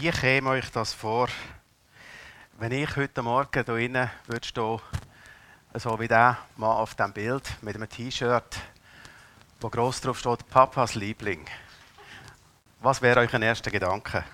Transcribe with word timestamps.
Wie 0.00 0.12
käme 0.12 0.50
euch 0.50 0.70
das 0.70 0.92
vor, 0.92 1.26
wenn 2.56 2.70
ich 2.70 2.94
heute 2.94 3.20
Morgen 3.20 3.64
hier 3.64 3.76
innen 3.78 4.08
würde 4.28 4.46
stehen, 4.46 4.80
so 5.74 5.98
wie 5.98 6.06
der 6.06 6.38
Mann 6.54 6.76
auf 6.76 6.94
dem 6.94 7.12
Bild 7.12 7.42
mit 7.62 7.74
einem 7.74 7.88
T-Shirt, 7.88 8.58
wo 9.60 9.68
groß 9.68 10.00
drauf 10.02 10.20
steht, 10.20 10.48
Papas 10.50 10.94
Liebling. 10.94 11.44
Was 12.78 13.02
wäre 13.02 13.18
euch 13.18 13.34
ein 13.34 13.42
erster 13.42 13.72
Gedanke? 13.72 14.24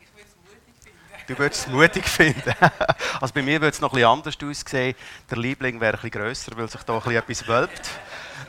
Ich 0.00 0.08
würde 0.16 0.24
es 0.24 0.34
mutig 0.34 0.82
finden. 0.82 1.26
Du 1.28 1.38
würdest 1.38 1.60
es 1.60 1.72
mutig 1.72 2.08
finden. 2.08 2.54
Also 3.20 3.34
bei 3.34 3.42
mir 3.42 3.60
würde 3.60 3.72
es 3.72 3.80
noch 3.80 3.92
bisschen 3.92 4.08
anders 4.08 4.36
aussehen. 4.42 4.96
Der 5.30 5.38
Liebling 5.38 5.80
wäre 5.80 5.92
bisschen 5.92 6.10
grösser, 6.10 6.56
weil 6.56 6.68
sich 6.68 6.82
da 6.82 6.92
ein 6.92 7.00
bisschen 7.02 7.18
etwas 7.18 7.46
wölbt. 7.46 7.90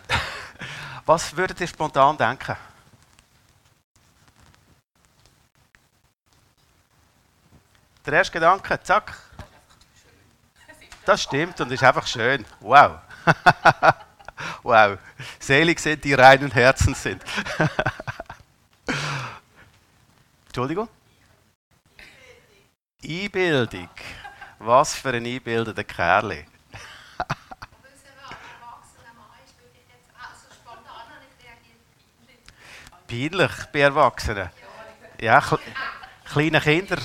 Was 1.06 1.38
würdet 1.38 1.62
ihr 1.62 1.68
spontan 1.68 2.18
denken? 2.18 2.58
Der 8.06 8.14
erste 8.14 8.34
Gedanke, 8.34 8.80
zack. 8.84 9.18
Das 11.06 11.24
stimmt 11.24 11.60
und 11.60 11.72
ist 11.72 11.84
einfach 11.84 12.06
schön. 12.06 12.46
Wow. 12.60 13.00
wow. 14.64 15.00
Selig 15.40 15.80
sind 15.80 16.04
die 16.04 16.14
reinen 16.14 16.52
Herzen 16.52 16.94
sind. 16.94 17.24
Entschuldigung? 20.48 20.88
Einbildung. 23.04 23.90
Was 24.60 24.94
für 24.96 25.10
ein 25.10 25.26
einbildender 25.26 25.84
Kerl. 25.84 26.46
Peinlich 33.08 33.52
bei 33.72 33.80
Erwachsenen. 33.80 34.50
Ja, 35.20 35.42
kle 35.42 35.58
kleine 36.26 36.62
Kinder. 36.62 36.98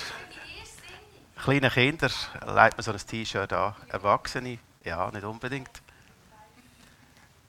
Kleine 1.43 1.71
Kinder 1.71 2.09
legt 2.09 2.77
man 2.77 2.83
so 2.83 2.93
ein 2.93 2.99
T-Shirt 2.99 3.53
an. 3.53 3.75
Erwachsene, 3.89 4.59
ja, 4.85 5.11
nicht 5.11 5.25
unbedingt. 5.25 5.71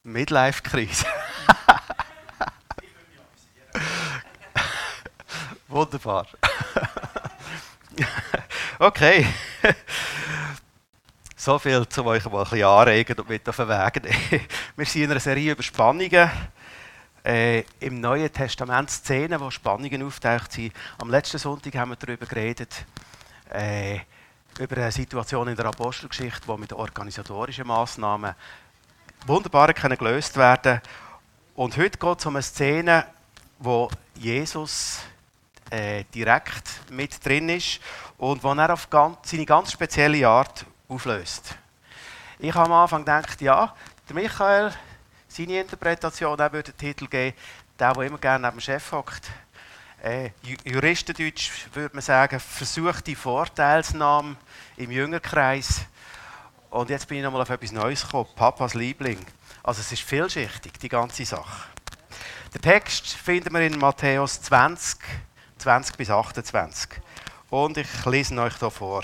Midlife-Krise. 0.04 1.06
Wunderbar. 5.68 6.28
okay. 8.80 9.28
So 11.36 11.60
viel, 11.60 11.86
um 11.98 12.08
euch 12.08 12.26
mal 12.26 12.38
ein 12.38 12.44
bisschen 12.44 12.64
anregen 12.64 13.20
und 13.20 13.30
mit 13.30 13.50
auf 13.50 13.58
den 13.58 13.68
Weg. 13.68 14.48
Wir 14.76 14.86
sind 14.86 15.04
in 15.04 15.12
einer 15.12 15.20
Serie 15.20 15.52
über 15.52 15.64
Spannungen. 15.64 16.32
Äh, 17.24 17.64
Im 17.80 18.00
Neuen 18.00 18.32
Testament 18.32 18.90
Szenen, 18.90 19.40
wo 19.40 19.52
Spannungen 19.52 20.02
auftaucht 20.04 20.54
sind. 20.54 20.74
Am 20.98 21.10
letzten 21.10 21.38
Sonntag 21.38 21.76
haben 21.76 21.92
wir 21.92 21.96
darüber 21.96 22.26
geredet, 22.26 22.86
äh, 23.52 24.00
über 24.60 24.78
eine 24.78 24.92
Situation 24.92 25.48
in 25.48 25.56
der 25.56 25.66
Apostelgeschichte, 25.66 26.48
wo 26.48 26.58
mit 26.58 26.74
organisatorischen 26.74 27.68
Massnahmen 27.68 28.36
wunderbar 29.26 29.74
gelöst 29.74 30.36
werden 30.38 30.82
Und 31.56 31.78
heute 31.78 31.98
geht 31.98 32.20
es 32.20 32.26
um 32.26 32.36
eine 32.36 32.44
Szene, 32.44 33.06
wo 33.60 33.90
Jesus 34.16 35.00
äh, 35.70 36.04
direkt 36.14 36.90
mit 36.90 37.24
drin 37.26 37.50
ist 37.50 37.80
und 38.18 38.44
wo 38.44 38.54
er 38.54 38.74
auf 38.74 38.90
ganz, 38.90 39.18
seine 39.30 39.46
ganz 39.46 39.72
spezielle 39.72 40.28
Art 40.28 40.66
auflöst. 40.88 41.56
Ich 42.40 42.54
habe 42.54 42.66
am 42.66 42.74
Anfang 42.74 43.02
gedacht, 43.02 43.40
ja, 43.42 43.74
der 44.10 44.16
Michael, 44.16 44.74
seine 45.28 45.62
Interpretation, 45.62 46.38
er 46.40 46.52
würde 46.52 46.72
den 46.72 46.78
Titel 46.78 47.08
geben, 47.08 47.38
der, 47.80 47.94
der 47.94 48.04
immer 48.04 48.18
gerne 48.18 48.48
neben 48.48 48.58
dem 48.58 48.62
Chef 48.62 48.92
hockt. 48.92 49.30
Äh, 50.04 50.32
Ju- 50.44 50.58
Juristendeutsch 50.66 51.52
würde 51.74 51.94
man 51.96 52.02
sagen, 52.02 52.40
versuchte 52.40 53.16
Vorteilsnahme 53.16 54.36
im 54.78 54.90
Jüngerkreis. 54.90 55.82
Und 56.72 56.90
jetzt 56.90 57.08
bin 57.08 57.20
ich 57.20 57.24
nochmal 57.24 57.42
auf 57.42 57.50
etwas 57.52 57.72
Neues 57.72 58.02
gekommen, 58.02 58.30
Papas 58.36 58.74
Liebling. 58.74 59.20
Also 59.62 59.82
es 59.82 59.92
ist 59.92 60.02
vielschichtig, 60.02 60.74
die 60.80 60.90
ganze 60.90 61.24
Sache. 61.26 61.68
Den 62.54 62.62
Text 62.62 63.10
finden 63.10 63.54
wir 63.54 63.62
in 63.62 63.78
Matthäus 63.78 64.42
20, 64.42 64.98
20 65.60 65.98
bis 65.98 66.10
28. 66.10 66.90
Und 67.52 67.78
ich 67.78 68.06
lese 68.06 68.34
ihn 68.34 68.40
euch 68.40 68.58
hier 68.58 68.72
vor. 68.72 69.04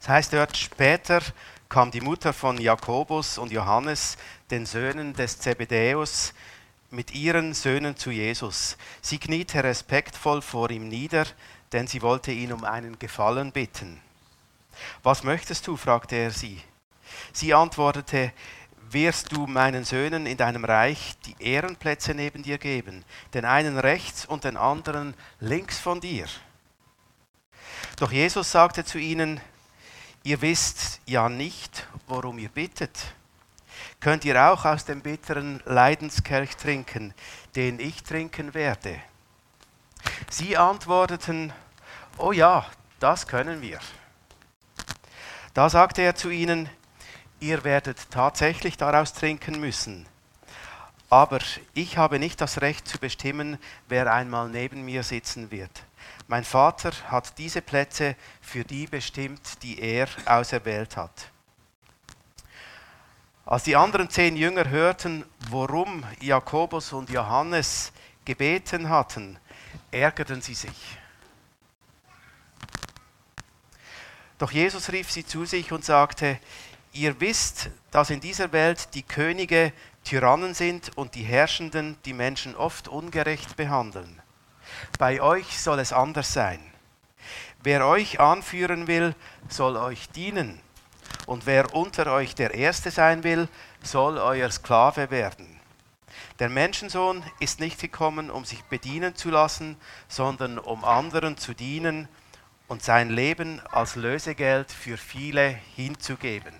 Es 0.00 0.08
heißt 0.08 0.32
dort, 0.32 0.56
später 0.56 1.20
kam 1.68 1.90
die 1.90 2.00
Mutter 2.00 2.32
von 2.32 2.58
Jakobus 2.58 3.36
und 3.36 3.52
Johannes, 3.52 4.16
den 4.50 4.64
Söhnen 4.64 5.12
des 5.12 5.38
Zebedäus, 5.38 6.32
mit 6.92 7.14
ihren 7.14 7.54
Söhnen 7.54 7.96
zu 7.96 8.10
Jesus. 8.10 8.76
Sie 9.00 9.18
kniete 9.18 9.64
respektvoll 9.64 10.42
vor 10.42 10.70
ihm 10.70 10.88
nieder, 10.88 11.26
denn 11.72 11.86
sie 11.86 12.02
wollte 12.02 12.32
ihn 12.32 12.52
um 12.52 12.64
einen 12.64 12.98
Gefallen 12.98 13.50
bitten. 13.50 14.00
Was 15.02 15.22
möchtest 15.22 15.66
du? 15.66 15.76
fragte 15.76 16.16
er 16.16 16.30
sie. 16.30 16.62
Sie 17.32 17.54
antwortete, 17.54 18.32
wirst 18.90 19.32
du 19.32 19.46
meinen 19.46 19.84
Söhnen 19.84 20.26
in 20.26 20.36
deinem 20.36 20.64
Reich 20.64 21.14
die 21.24 21.36
Ehrenplätze 21.38 22.14
neben 22.14 22.42
dir 22.42 22.58
geben, 22.58 23.04
den 23.32 23.44
einen 23.44 23.78
rechts 23.78 24.26
und 24.26 24.44
den 24.44 24.56
anderen 24.56 25.14
links 25.40 25.78
von 25.78 26.00
dir? 26.00 26.26
Doch 27.96 28.12
Jesus 28.12 28.50
sagte 28.50 28.84
zu 28.84 28.98
ihnen, 28.98 29.40
ihr 30.24 30.42
wisst 30.42 31.00
ja 31.06 31.28
nicht, 31.28 31.86
worum 32.06 32.38
ihr 32.38 32.48
bittet. 32.50 33.14
Könnt 34.02 34.24
ihr 34.24 34.50
auch 34.50 34.64
aus 34.64 34.84
dem 34.84 35.00
bitteren 35.00 35.62
Leidenskelch 35.64 36.56
trinken, 36.56 37.14
den 37.54 37.78
ich 37.78 38.02
trinken 38.02 38.52
werde? 38.52 39.00
Sie 40.28 40.56
antworteten, 40.56 41.52
oh 42.18 42.32
ja, 42.32 42.66
das 42.98 43.28
können 43.28 43.62
wir. 43.62 43.78
Da 45.54 45.70
sagte 45.70 46.02
er 46.02 46.16
zu 46.16 46.30
ihnen, 46.30 46.68
ihr 47.38 47.62
werdet 47.62 48.10
tatsächlich 48.10 48.76
daraus 48.76 49.12
trinken 49.12 49.60
müssen. 49.60 50.08
Aber 51.08 51.38
ich 51.72 51.96
habe 51.96 52.18
nicht 52.18 52.40
das 52.40 52.60
Recht 52.60 52.88
zu 52.88 52.98
bestimmen, 52.98 53.56
wer 53.86 54.12
einmal 54.12 54.48
neben 54.48 54.84
mir 54.84 55.04
sitzen 55.04 55.52
wird. 55.52 55.84
Mein 56.26 56.42
Vater 56.42 56.90
hat 57.08 57.38
diese 57.38 57.62
Plätze 57.62 58.16
für 58.40 58.64
die 58.64 58.88
bestimmt, 58.88 59.62
die 59.62 59.78
er 59.78 60.08
auserwählt 60.26 60.96
hat. 60.96 61.31
Als 63.44 63.64
die 63.64 63.74
anderen 63.76 64.08
zehn 64.08 64.36
Jünger 64.36 64.68
hörten, 64.68 65.24
worum 65.50 66.04
Jakobus 66.20 66.92
und 66.92 67.10
Johannes 67.10 67.92
gebeten 68.24 68.88
hatten, 68.88 69.38
ärgerten 69.90 70.40
sie 70.40 70.54
sich. 70.54 70.98
Doch 74.38 74.52
Jesus 74.52 74.90
rief 74.90 75.10
sie 75.10 75.26
zu 75.26 75.44
sich 75.44 75.72
und 75.72 75.84
sagte, 75.84 76.38
ihr 76.92 77.20
wisst, 77.20 77.70
dass 77.90 78.10
in 78.10 78.20
dieser 78.20 78.52
Welt 78.52 78.94
die 78.94 79.02
Könige 79.02 79.72
Tyrannen 80.04 80.54
sind 80.54 80.96
und 80.96 81.14
die 81.14 81.22
Herrschenden 81.22 81.96
die 82.04 82.12
Menschen 82.12 82.56
oft 82.56 82.88
ungerecht 82.88 83.56
behandeln. 83.56 84.20
Bei 84.98 85.20
euch 85.20 85.60
soll 85.60 85.78
es 85.78 85.92
anders 85.92 86.32
sein. 86.32 86.60
Wer 87.62 87.86
euch 87.86 88.18
anführen 88.18 88.86
will, 88.86 89.14
soll 89.48 89.76
euch 89.76 90.08
dienen. 90.10 90.60
Und 91.26 91.46
wer 91.46 91.74
unter 91.74 92.12
euch 92.12 92.34
der 92.34 92.54
Erste 92.54 92.90
sein 92.90 93.24
will, 93.24 93.48
soll 93.82 94.18
euer 94.18 94.50
Sklave 94.50 95.10
werden. 95.10 95.60
Der 96.38 96.48
Menschensohn 96.48 97.22
ist 97.38 97.60
nicht 97.60 97.80
gekommen, 97.80 98.30
um 98.30 98.44
sich 98.44 98.62
bedienen 98.64 99.14
zu 99.14 99.30
lassen, 99.30 99.76
sondern 100.08 100.58
um 100.58 100.84
anderen 100.84 101.36
zu 101.36 101.54
dienen 101.54 102.08
und 102.68 102.82
sein 102.82 103.10
Leben 103.10 103.60
als 103.70 103.96
Lösegeld 103.96 104.72
für 104.72 104.96
viele 104.96 105.48
hinzugeben. 105.76 106.54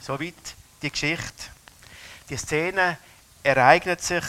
Soweit 0.00 0.34
die 0.82 0.90
Geschichte. 0.90 1.44
Die 2.30 2.36
Szene 2.36 2.96
ereignet 3.42 4.00
sich 4.00 4.24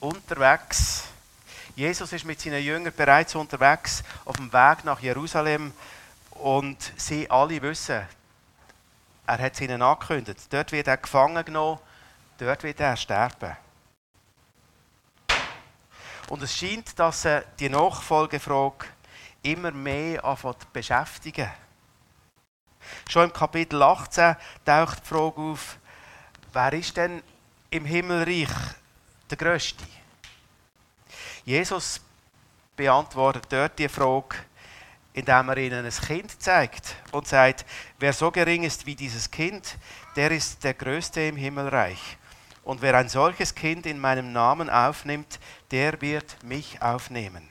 unterwegs. 0.00 1.04
Jesus 1.76 2.12
ist 2.12 2.24
mit 2.24 2.40
seinen 2.40 2.62
Jüngern 2.62 2.92
bereits 2.96 3.34
unterwegs 3.34 4.02
auf 4.24 4.36
dem 4.36 4.52
Weg 4.52 4.84
nach 4.84 5.00
Jerusalem 5.00 5.72
und 6.38 6.92
sie 6.96 7.30
alle 7.30 7.60
wissen, 7.62 8.06
er 9.26 9.38
hat 9.38 9.54
es 9.54 9.60
ihnen 9.60 9.82
angekündigt. 9.82 10.40
Dort 10.50 10.72
wird 10.72 10.86
er 10.86 10.96
gefangen 10.96 11.44
genommen, 11.44 11.78
dort 12.38 12.62
wird 12.62 12.80
er 12.80 12.96
sterben. 12.96 13.56
Und 16.28 16.42
es 16.42 16.56
scheint, 16.56 16.98
dass 16.98 17.22
sie 17.22 17.42
die 17.58 17.68
Nachfolgefrage 17.68 18.86
immer 19.42 19.70
mehr 19.70 20.24
anfängt 20.24 20.62
zu 20.62 20.68
beschäftigen. 20.72 21.50
Schon 23.08 23.24
im 23.24 23.32
Kapitel 23.32 23.82
18 23.82 24.36
taucht 24.64 25.00
die 25.02 25.08
Frage 25.08 25.40
auf, 25.40 25.78
wer 26.52 26.72
ist 26.72 26.96
denn 26.96 27.22
im 27.70 27.84
Himmelreich 27.84 28.50
der 29.30 29.36
Größte? 29.36 29.84
Jesus 31.44 32.00
beantwortet 32.76 33.46
dort 33.50 33.78
die 33.78 33.88
Frage, 33.88 34.36
indem 35.18 35.48
er 35.48 35.56
ihnen 35.56 35.84
ein 35.84 35.90
Kind 35.90 36.40
zeigt 36.40 36.94
und 37.10 37.26
sagt, 37.26 37.66
wer 37.98 38.12
so 38.12 38.30
gering 38.30 38.62
ist 38.62 38.86
wie 38.86 38.94
dieses 38.94 39.30
Kind, 39.30 39.76
der 40.14 40.30
ist 40.30 40.62
der 40.62 40.74
Größte 40.74 41.20
im 41.22 41.36
Himmelreich. 41.36 42.16
Und 42.62 42.82
wer 42.82 42.94
ein 42.94 43.08
solches 43.08 43.54
Kind 43.54 43.86
in 43.86 43.98
meinem 43.98 44.32
Namen 44.32 44.70
aufnimmt, 44.70 45.40
der 45.72 46.00
wird 46.00 46.42
mich 46.44 46.80
aufnehmen. 46.80 47.48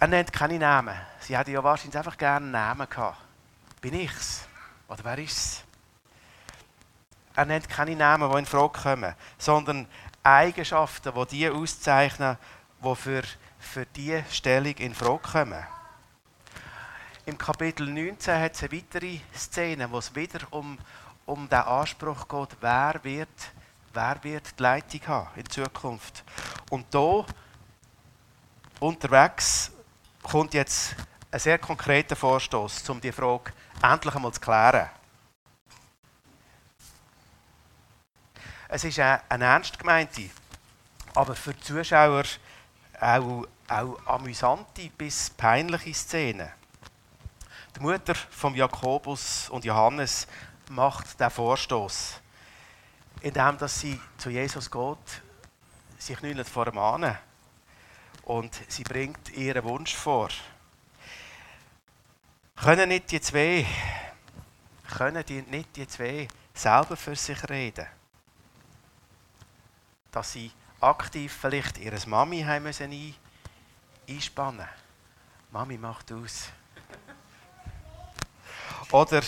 Er 0.00 0.08
nennt 0.08 0.32
keine 0.32 0.58
Namen. 0.58 0.94
Sie 1.20 1.38
hätte 1.38 1.52
ja 1.52 1.62
wahrscheinlich 1.62 1.96
einfach 1.96 2.18
gerne 2.18 2.44
einen 2.44 2.50
Namen 2.50 2.88
gehabt. 2.90 3.18
Bin 3.80 3.94
ich's? 3.94 4.46
Oder 4.88 5.04
wer 5.04 5.18
ist's? 5.18 5.62
Er 7.36 7.44
nennt 7.44 7.68
keine 7.68 7.94
Namen, 7.94 8.30
die 8.30 8.38
in 8.38 8.46
Frage 8.46 8.80
kommen, 8.80 9.14
sondern 9.38 9.86
Eigenschaften, 10.22 11.12
die 11.14 11.26
die 11.36 11.48
auszeichnen, 11.48 12.36
die 12.82 12.94
für, 12.96 13.22
für 13.64 13.86
diese 13.86 14.24
Stellung 14.30 14.74
in 14.74 14.94
Frage 14.94 15.18
kommen. 15.18 15.66
Im 17.26 17.38
Kapitel 17.38 17.88
19 17.88 18.38
hat 18.38 18.54
es 18.54 18.62
eine 18.62 18.72
weitere 18.72 19.18
Szene, 19.34 19.90
wo 19.90 19.98
es 19.98 20.14
wieder 20.14 20.40
um, 20.50 20.78
um 21.26 21.48
den 21.48 21.58
Anspruch 21.58 22.28
geht, 22.28 22.56
wer 22.60 23.00
wird, 23.02 23.28
wer 23.92 24.22
wird 24.22 24.58
die 24.58 24.62
Leitung 24.62 25.00
haben 25.06 25.28
in 25.36 25.48
Zukunft. 25.48 26.22
Und 26.70 26.86
hier 26.92 27.24
unterwegs 28.78 29.72
kommt 30.22 30.54
jetzt 30.54 30.94
ein 31.30 31.40
sehr 31.40 31.58
konkreter 31.58 32.14
Vorstoß, 32.14 32.88
um 32.90 33.00
die 33.00 33.12
Frage 33.12 33.52
endlich 33.82 34.14
einmal 34.14 34.32
zu 34.32 34.40
klären. 34.40 34.90
Es 38.68 38.84
ist 38.84 38.98
eine 38.98 39.44
ernst 39.44 39.78
gemeinte, 39.78 40.28
aber 41.14 41.34
für 41.34 41.54
die 41.54 41.60
Zuschauer 41.60 42.24
auch, 43.00 43.46
auch 43.68 43.98
amüsante 44.06 44.90
bis 44.90 45.30
peinliche 45.30 45.94
Szene. 45.94 46.52
Die 47.76 47.80
Mutter 47.80 48.14
von 48.14 48.54
Jakobus 48.54 49.48
und 49.48 49.64
Johannes 49.64 50.26
macht 50.70 51.18
den 51.18 51.30
Vorstoß, 51.30 52.20
indem 53.20 53.58
dass 53.58 53.80
sie 53.80 54.00
zu 54.16 54.30
Jesus 54.30 54.70
geht, 54.70 55.22
sich 55.98 56.16
knüllt 56.18 56.48
vor 56.48 56.66
ihm 56.68 56.78
an 56.78 57.18
und 58.24 58.54
sie 58.68 58.84
bringt 58.84 59.30
ihren 59.30 59.64
Wunsch 59.64 59.94
vor. 59.94 60.28
Können 62.56 62.88
nicht 62.88 63.10
die 63.10 63.20
zwei, 63.20 63.66
können 64.96 65.24
die, 65.26 65.42
nicht 65.42 65.74
die 65.76 65.88
zwei 65.88 66.28
selber 66.54 66.96
für 66.96 67.16
sich 67.16 67.48
reden? 67.48 67.86
Dass 70.12 70.32
sie 70.32 70.52
aktiv 70.80 71.36
vielleicht 71.40 71.78
ihre 71.78 71.98
Mami 72.06 72.42
haben 72.42 72.62
müssen 72.62 72.92
einspannen 74.08 74.68
Mami 75.50 75.78
macht 75.78 76.10
aus. 76.10 76.48
Oder 78.90 79.22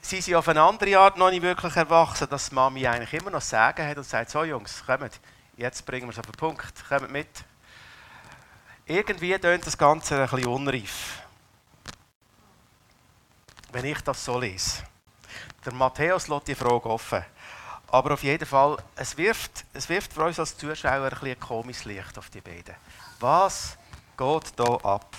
sie 0.00 0.20
sind 0.22 0.34
auf 0.36 0.48
eine 0.48 0.62
andere 0.62 0.98
Art 0.98 1.18
noch 1.18 1.30
nicht 1.30 1.42
wirklich 1.42 1.76
erwachsen, 1.76 2.28
dass 2.30 2.50
Mami 2.50 2.86
eigentlich 2.86 3.12
immer 3.20 3.30
noch 3.30 3.42
Sagen 3.42 3.86
hat 3.86 3.98
und 3.98 4.04
sagt, 4.04 4.30
so 4.30 4.42
Jungs, 4.44 4.82
kommt, 4.86 5.20
jetzt 5.56 5.84
bringen 5.84 6.06
wir 6.06 6.12
es 6.12 6.18
auf 6.18 6.24
den 6.24 6.32
Punkt, 6.32 6.72
kommt 6.88 7.10
mit. 7.10 7.28
Irgendwie 8.86 9.38
tönt 9.38 9.66
das 9.66 9.76
Ganze 9.76 10.22
ein 10.22 10.30
bisschen 10.30 10.46
unreif. 10.46 11.22
Wenn 13.70 13.84
ich 13.84 14.00
das 14.00 14.24
so 14.24 14.38
lese. 14.38 14.82
Der 15.64 15.74
Matthäus 15.74 16.26
lässt 16.28 16.48
die 16.48 16.54
Frage 16.54 16.88
offen. 16.88 17.22
Aber 17.90 18.12
auf 18.12 18.22
jeden 18.22 18.46
Fall, 18.46 18.76
es 18.96 19.16
wirft, 19.16 19.64
es 19.72 19.88
wirft 19.88 20.12
für 20.12 20.24
uns 20.24 20.38
als 20.38 20.56
Zuschauer 20.56 21.10
ein, 21.10 21.28
ein 21.28 21.40
komisches 21.40 21.86
Licht 21.86 22.18
auf 22.18 22.28
die 22.28 22.40
beiden. 22.40 22.74
Was 23.18 23.78
geht 24.16 24.52
hier 24.56 24.84
ab? 24.84 25.16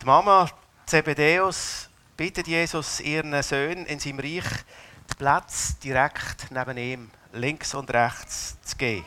Die 0.00 0.06
Mama 0.06 0.48
Zebedeus 0.86 1.88
bittet 2.16 2.46
Jesus 2.46 3.00
ihren 3.00 3.42
Söhnen 3.42 3.86
in 3.86 3.98
seinem 3.98 4.20
Reich 4.20 4.44
Platz 5.18 5.78
direkt 5.78 6.50
neben 6.50 6.78
ihm, 6.78 7.10
links 7.32 7.74
und 7.74 7.92
rechts, 7.92 8.56
zu 8.62 8.76
geben. 8.76 9.04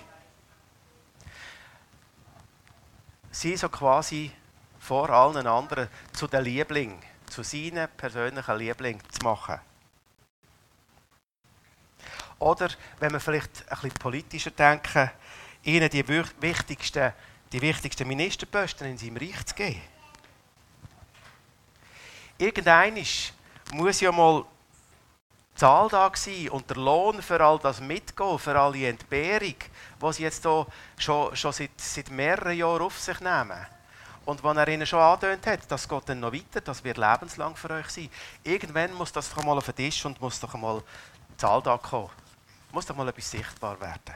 Sie 3.31 3.57
so 3.57 3.69
quasi 3.69 4.31
vor 4.79 5.09
allen 5.09 5.47
anderen 5.47 5.89
zu 6.11 6.27
den 6.27 6.43
Liebling, 6.43 7.01
zu 7.25 7.41
seinen 7.41 7.89
persönlichen 7.97 8.57
Liebling 8.57 9.01
zu 9.09 9.23
machen. 9.23 9.59
Oder, 12.39 12.69
wenn 12.99 13.11
wir 13.11 13.19
vielleicht 13.19 13.63
ein 13.69 13.75
bisschen 13.75 13.99
politischer 13.99 14.51
denken, 14.51 15.09
ihnen 15.63 15.89
die 15.89 16.07
wichtigsten, 16.07 17.13
die 17.51 17.61
wichtigsten 17.61 18.07
Ministerposten 18.07 18.87
in 18.87 18.97
seinem 18.97 19.17
Reich 19.17 19.45
zu 19.45 19.55
geben. 19.55 19.81
Irgendein 22.37 23.05
muss 23.71 24.01
ja 24.01 24.11
mal 24.11 24.43
die 25.53 25.59
Zahl 25.59 25.87
da 25.87 26.11
sein 26.15 26.49
und 26.49 26.69
der 26.69 26.77
Lohn 26.77 27.21
für 27.21 27.39
all 27.39 27.59
das 27.59 27.79
Mitgehen, 27.79 28.39
für 28.39 28.59
all 28.59 28.73
die 28.73 28.85
Entbehrung, 28.85 29.55
die 30.01 30.13
sie 30.13 30.23
jetzt 30.23 30.43
hier 30.43 30.65
schon, 30.97 31.35
schon 31.35 31.53
seit, 31.53 31.71
seit 31.77 32.09
mehreren 32.09 32.57
Jahren 32.57 32.81
auf 32.81 32.99
sich 32.99 33.19
nehmen. 33.19 33.65
Und 34.25 34.43
wenn 34.43 34.57
er 34.57 34.67
ihnen 34.67 34.87
schon 34.87 34.99
angedeutet 34.99 35.45
hat, 35.47 35.59
das 35.71 35.87
geht 35.87 36.09
dann 36.09 36.21
noch 36.21 36.33
weiter, 36.33 36.61
das 36.61 36.83
wird 36.83 36.97
lebenslang 36.97 37.55
für 37.55 37.69
euch 37.71 37.89
sein. 37.89 38.09
Irgendwann 38.43 38.93
muss 38.93 39.11
das 39.11 39.29
doch 39.29 39.43
mal 39.43 39.57
auf 39.57 39.65
den 39.65 39.75
Tisch 39.75 40.03
und 40.05 40.19
muss 40.21 40.39
doch 40.39 40.53
mal 40.55 40.81
die 41.29 41.37
Zahl 41.37 41.61
da 41.61 41.77
kommen. 41.77 42.09
Muss 42.73 42.87
doch 42.87 42.95
mal 42.95 43.07
etwas 43.07 43.29
sichtbar 43.29 43.79
werden. 43.79 44.15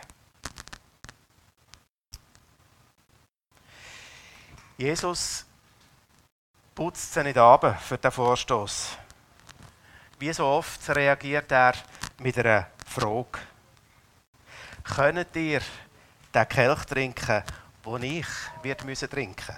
Jesus 4.75 5.45
putzt 6.73 7.13
sie 7.13 7.23
nicht 7.23 7.37
ab 7.37 7.79
für 7.79 7.99
den 7.99 8.11
Vorstoß. 8.11 8.97
Wie 10.17 10.33
so 10.33 10.43
oft 10.43 10.89
reagiert 10.89 11.51
er 11.51 11.75
mit 12.17 12.35
einer 12.39 12.65
Frage. 12.83 13.37
Könnt 14.83 15.35
ihr 15.35 15.61
den 16.33 16.49
Kelch 16.49 16.85
trinken, 16.85 17.43
den 17.85 18.03
ich 18.03 18.27
wird 18.63 18.83
müssen 18.85 19.07
trinken 19.07 19.55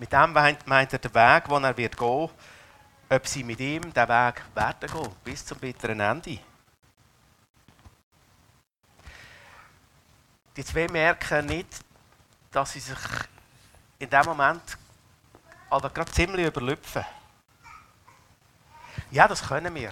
Mit 0.00 0.10
dem 0.10 0.32
meint 0.32 0.92
er 0.94 0.98
den 0.98 1.14
Weg, 1.14 1.44
den 1.44 1.64
er 1.64 1.76
wird 1.76 1.98
gehen 1.98 2.30
ob 3.10 3.26
sie 3.26 3.44
mit 3.44 3.60
ihm 3.60 3.92
den 3.92 4.08
Weg 4.08 4.42
werden 4.54 4.90
gehen, 4.90 5.16
bis 5.22 5.44
zum 5.44 5.58
bitteren 5.58 6.00
Ende. 6.00 6.38
Die 10.56 10.64
zwei 10.64 10.86
merken 10.88 11.46
nicht, 11.46 11.68
dass 12.52 12.72
sie 12.72 12.80
sich 12.80 12.98
in 13.98 14.08
dem 14.08 14.24
Moment 14.24 14.78
aber 15.70 15.90
gerade 15.90 16.12
ziemlich 16.12 16.46
überlüpfen. 16.46 17.04
Ja, 19.10 19.26
das 19.26 19.42
können 19.42 19.74
wir. 19.74 19.90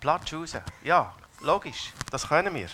Platz 0.00 0.32
raus. 0.32 0.56
Ja, 0.82 1.14
logisch, 1.40 1.92
das 2.10 2.26
können 2.26 2.54
wir. 2.54 2.68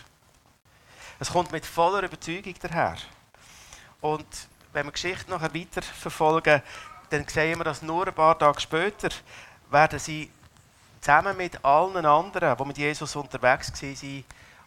Es 1.19 1.31
kommt 1.31 1.53
mit 1.53 1.67
voller 1.67 2.03
Überzeugung 2.03 2.55
daher. 2.61 2.97
Und 4.01 4.27
wenn 4.73 4.87
wir 4.87 4.93
die 4.93 5.01
Geschichte 5.01 5.31
nachher 5.31 5.55
weiter 5.55 5.83
verfolgen, 5.83 6.63
dann 7.11 7.27
sehen 7.29 7.59
wir, 7.59 7.65
dass 7.65 7.83
nur 7.83 8.07
ein 8.07 8.15
paar 8.15 8.39
Tage 8.39 8.61
später 8.61 9.09
werden 9.71 9.99
sie 9.99 10.31
zusammen 11.01 11.37
mit 11.37 11.65
allen 11.65 12.05
anderen, 12.05 12.57
die 12.57 12.65
mit 12.65 12.79
Jesus 12.79 13.17
unterwegs 13.17 13.73
waren, 13.73 14.25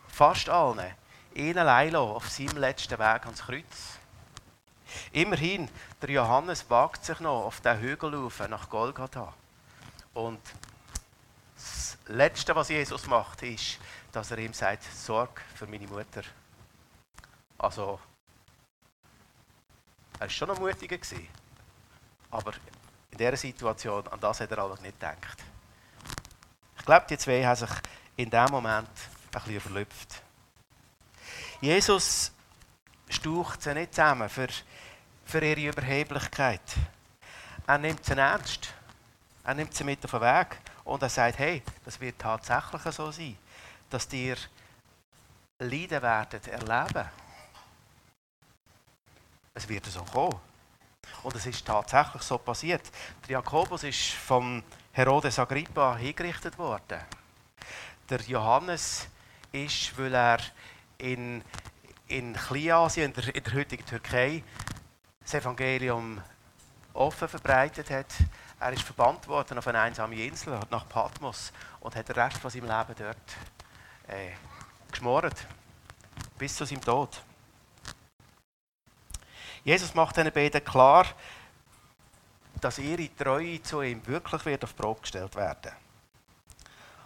fast 0.08 0.50
allen, 0.50 0.94
ihn 1.34 1.58
allein 1.58 1.96
auf 1.96 2.30
seinem 2.30 2.58
letzten 2.58 2.98
Weg 3.00 3.26
ans 3.26 3.42
Kreuz. 3.42 4.00
Immerhin, 5.12 5.70
der 6.02 6.10
Johannes 6.10 6.70
wagt 6.70 7.06
sich 7.06 7.20
noch 7.20 7.46
auf 7.46 7.62
den 7.62 7.80
Hügel 7.80 8.30
nach 8.50 8.70
Golgatha. 8.70 9.34
Und 10.14 10.42
das 11.56 11.98
Letzte, 12.08 12.56
was 12.56 12.70
Jesus 12.70 13.06
macht, 13.06 13.44
ist, 13.44 13.78
dass 14.12 14.32
er 14.32 14.40
ihm 14.40 14.54
sagt, 14.54 14.84
sorg 14.84 15.42
für 15.56 15.68
meine 15.68 15.88
Mutter. 15.88 16.24
Also, 17.58 18.00
er 20.14 20.22
war 20.22 20.30
schon 20.30 20.48
noch 20.48 20.60
mutiger. 20.60 20.98
Aber 22.32 22.54
in 23.12 23.18
dieser 23.18 23.38
Situation, 23.38 24.08
an 24.08 24.20
das 24.20 24.40
hat 24.40 24.52
er 24.52 24.60
alles 24.60 24.82
nicht 24.82 25.00
gedacht. 25.00 25.44
Ich 26.78 26.86
glaube, 26.86 27.06
die 27.10 27.18
zwei 27.18 27.46
haben 27.46 27.56
sich 27.56 27.70
in 28.16 28.30
diesem 28.30 28.52
Moment 28.52 28.88
ein 28.88 29.32
bisschen 29.32 29.56
überlüpft. 29.56 30.22
Jesus 31.62 32.32
staucht 33.10 33.62
sie 33.62 33.74
nicht 33.74 33.94
zusammen 33.94 34.30
für, 34.30 34.48
für 35.26 35.44
ihre 35.44 35.70
Überheblichkeit. 35.70 36.62
Er 37.68 37.78
nimmt 37.78 38.06
sie 38.06 38.14
ernst. 38.14 38.74
Er 39.44 39.54
nimmt 39.56 39.74
sie 39.74 39.84
mit 39.84 40.04
auf 40.06 40.12
den 40.12 40.22
Weg 40.22 40.58
und 40.86 41.02
er 41.02 41.10
sagt, 41.10 41.40
hey, 41.40 41.62
das 41.84 42.00
wird 42.00 42.20
tatsächlich 42.20 42.82
so 42.94 43.12
sein, 43.12 43.38
dass 43.90 44.08
dir 44.08 44.38
Leiden 45.60 46.02
werden 46.02 46.42
erleben. 46.46 47.10
Es 49.54 49.68
wird 49.68 49.86
so 49.88 50.04
kommen. 50.04 50.40
Und 51.24 51.36
es 51.36 51.46
ist 51.46 51.66
tatsächlich 51.66 52.22
so 52.22 52.38
passiert. 52.38 52.84
Der 53.28 53.34
Jakobus 53.34 53.84
ist 53.84 54.12
vom 54.12 54.64
Herodes 54.94 55.38
Agrippa 55.40 55.98
hingerichtet 55.98 56.58
worden. 56.58 57.02
Der 58.10 58.22
Johannes 58.22 59.08
ist, 59.52 59.98
weil 59.98 60.14
er 60.14 60.40
in 61.00 61.44
in 62.10 62.34
Kleinasien, 62.34 63.06
in 63.06 63.14
der, 63.14 63.36
in 63.36 63.44
der 63.44 63.54
heutigen 63.54 63.86
Türkei, 63.86 64.44
das 65.22 65.36
Evangelium 65.36 66.20
offen 66.94 67.28
verbreitet 67.28 67.90
hat, 67.92 68.08
Er 68.62 68.74
ist 68.74 68.84
verbannt 68.84 69.26
worden 69.30 69.58
auf 69.58 69.68
eine 69.68 69.80
einsame 69.80 70.16
Insel 70.16 70.60
nach 70.70 70.90
Patmos 70.90 71.54
und 71.80 71.96
hat 71.96 72.10
den 72.10 72.16
Rest 72.16 72.38
von 72.40 72.52
seinem 72.52 72.66
Leben 72.66 72.96
dort 72.98 73.18
äh, 74.08 74.32
geschmoren. 74.92 75.32
Bis 76.38 76.56
zu 76.56 76.66
seinem 76.66 76.82
Tod. 76.82 77.22
Jesus 79.64 79.96
macht 79.96 80.18
diesen 80.18 80.34
beiden 80.34 80.64
klar, 80.64 81.06
dass 82.60 82.80
ihre 82.80 83.16
Treue 83.16 83.64
zu 83.64 83.82
ihm 83.82 84.06
wirklich 84.06 84.44
wird 84.44 84.66
auf 84.66 84.76
Probe 84.76 85.02
gestellt 85.02 85.36
werden. 85.36 85.72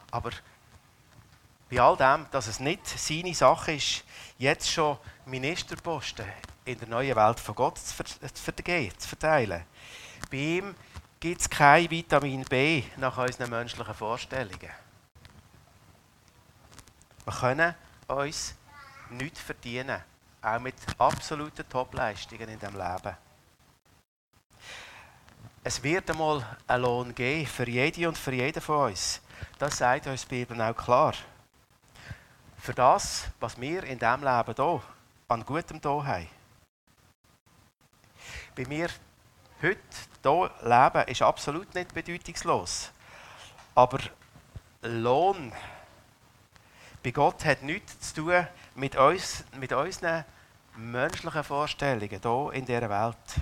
Aber 0.09 0.31
bei 1.73 1.81
all 1.81 1.97
dem, 1.97 2.27
dass 2.29 2.47
es 2.47 2.59
nicht 2.59 2.87
seine 2.87 3.33
Sache 3.33 3.73
ist, 3.73 4.03
jetzt 4.37 4.69
schon 4.69 4.97
Ministerposten 5.25 6.25
in 6.65 6.77
der 6.77 6.87
neuen 6.87 7.15
Welt 7.15 7.39
von 7.39 7.55
Gott 7.55 7.79
zu 7.79 7.93
verteilen. 7.95 9.63
Bei 10.29 10.37
ihm 10.37 10.75
gibt 11.19 11.41
es 11.41 11.49
kein 11.49 11.89
Vitamin 11.89 12.43
B 12.43 12.83
nach 12.97 13.17
unseren 13.17 13.49
menschlichen 13.49 13.93
Vorstellungen. 13.93 14.69
Wir 17.25 17.33
können 17.33 17.75
uns 18.07 18.55
nichts 19.09 19.39
verdienen, 19.39 20.01
auch 20.41 20.59
mit 20.59 20.75
absoluten 20.97 21.67
Topleistungen 21.67 22.49
in 22.49 22.59
diesem 22.59 22.77
Leben. 22.77 23.17
Es 25.63 25.81
wird 25.81 26.09
einmal 26.11 26.45
einen 26.67 26.83
Lohn 26.83 27.15
geben 27.15 27.47
für 27.47 27.67
jede 27.67 28.07
und 28.09 28.17
für 28.17 28.33
jeden 28.33 28.61
von 28.61 28.91
uns. 28.91 29.21
Das 29.57 29.77
sagt 29.77 30.07
uns 30.07 30.27
die 30.27 30.45
Bibel 30.45 30.61
auch 30.61 30.75
klar. 30.75 31.13
Für 32.63 32.73
das, 32.73 33.25
was 33.41 33.59
wir 33.59 33.83
in 33.83 33.99
diesem 33.99 34.23
Leben 34.23 34.53
hier 34.55 34.81
an 35.27 35.45
Gutem 35.45 35.81
hier 35.81 36.05
haben. 36.05 36.29
Bei 38.55 38.65
mir 38.65 38.87
heute 39.61 39.79
hier 40.23 40.49
leben 40.61 41.09
ist 41.09 41.21
absolut 41.21 41.75
nicht 41.75 41.93
bedeutungslos. 41.93 42.89
Aber 43.75 43.99
Lohn 44.81 45.51
bei 47.03 47.11
Gott 47.11 47.43
hat 47.43 47.63
nichts 47.63 48.13
zu 48.13 48.21
tun 48.21 48.47
mit, 48.75 48.95
uns, 48.95 49.43
mit 49.57 49.73
unseren 49.73 50.23
menschlichen 50.77 51.43
Vorstellungen 51.43 52.21
hier 52.21 52.51
in 52.53 52.65
dieser 52.65 52.89
Welt. 52.89 53.41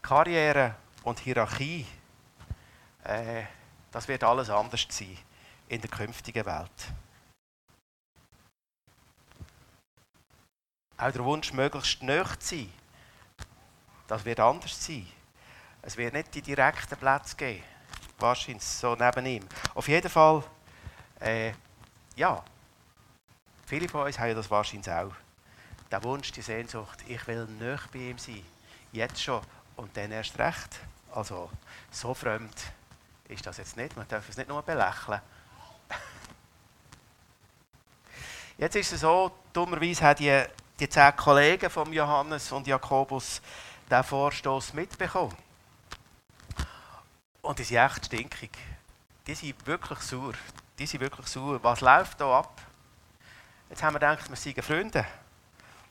Karriere 0.00 0.76
und 1.04 1.18
Hierarchie, 1.18 1.86
äh, 3.04 3.44
das 3.90 4.08
wird 4.08 4.24
alles 4.24 4.50
anders 4.50 4.86
sein 4.88 5.18
in 5.68 5.80
der 5.80 5.90
künftigen 5.90 6.44
Welt. 6.44 6.92
Auch 10.96 11.10
der 11.10 11.24
Wunsch, 11.24 11.52
möglichst 11.52 12.02
nah 12.02 12.24
zu 12.38 12.56
sein, 12.56 12.72
das 14.06 14.24
wird 14.24 14.40
anders 14.40 14.84
sein. 14.84 15.06
Es 15.80 15.96
wird 15.96 16.12
nicht 16.12 16.34
die 16.34 16.42
direkten 16.42 16.96
Plätze 16.96 17.34
geben. 17.34 17.64
Wahrscheinlich 18.18 18.62
so 18.62 18.94
neben 18.94 19.26
ihm. 19.26 19.48
Auf 19.74 19.88
jeden 19.88 20.08
Fall, 20.08 20.44
äh, 21.18 21.52
ja, 22.14 22.44
viele 23.66 23.88
von 23.88 24.06
uns 24.06 24.18
haben 24.18 24.34
das 24.34 24.50
wahrscheinlich 24.50 24.90
auch. 24.90 25.12
Der 25.90 26.04
Wunsch, 26.04 26.30
die 26.30 26.42
Sehnsucht, 26.42 27.00
ich 27.08 27.26
will 27.26 27.46
nicht 27.46 27.90
bei 27.90 27.98
ihm 27.98 28.18
sein. 28.18 28.44
Jetzt 28.92 29.20
schon 29.20 29.42
und 29.76 29.96
dann 29.96 30.12
erst 30.12 30.38
recht. 30.38 30.80
Also, 31.10 31.50
so 31.90 32.14
fremd 32.14 32.72
ist 33.32 33.46
das 33.46 33.56
jetzt 33.56 33.76
nicht. 33.76 33.96
Man 33.96 34.06
darf 34.08 34.28
es 34.28 34.36
nicht 34.36 34.48
nur 34.48 34.62
belächeln. 34.62 35.20
Jetzt 38.58 38.76
ist 38.76 38.92
es 38.92 39.00
so, 39.00 39.32
dummerweise 39.52 40.04
haben 40.04 40.16
die, 40.16 40.44
die 40.78 40.88
zehn 40.88 41.16
Kollegen 41.16 41.70
von 41.70 41.92
Johannes 41.92 42.52
und 42.52 42.66
Jakobus 42.66 43.40
diesen 43.90 44.04
Vorstoß 44.04 44.74
mitbekommen. 44.74 45.36
Und 47.42 47.58
die 47.58 47.64
sind 47.64 47.78
echt 47.78 48.06
stinkig. 48.06 48.50
Die 49.26 49.34
sind 49.34 49.66
wirklich 49.66 49.98
sauer. 50.00 50.34
Die 50.78 50.86
sind 50.86 51.00
wirklich 51.00 51.26
sauer. 51.26 51.62
Was 51.62 51.80
läuft 51.80 52.20
da 52.20 52.38
ab? 52.38 52.60
Jetzt 53.68 53.82
haben 53.82 53.94
wir 53.94 54.00
gedacht, 54.00 54.28
wir 54.28 54.36
seien 54.36 54.62
Freunde. 54.62 55.04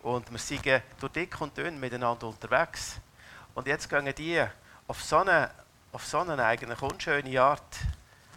Und 0.01 0.31
wir 0.31 0.39
seien 0.39 0.81
durch 0.99 1.11
dick 1.11 1.39
und 1.41 1.57
dünn 1.57 1.79
miteinander 1.79 2.27
unterwegs. 2.27 2.95
Und 3.53 3.67
jetzt 3.67 3.89
gehen 3.89 4.13
die 4.15 4.43
auf 4.87 5.03
so 5.03 5.17
eine, 5.17 5.51
auf 5.91 6.05
so 6.05 6.19
eine 6.19 6.43
eigentlich 6.43 6.81
unschöne 6.81 7.41
Art, 7.41 7.77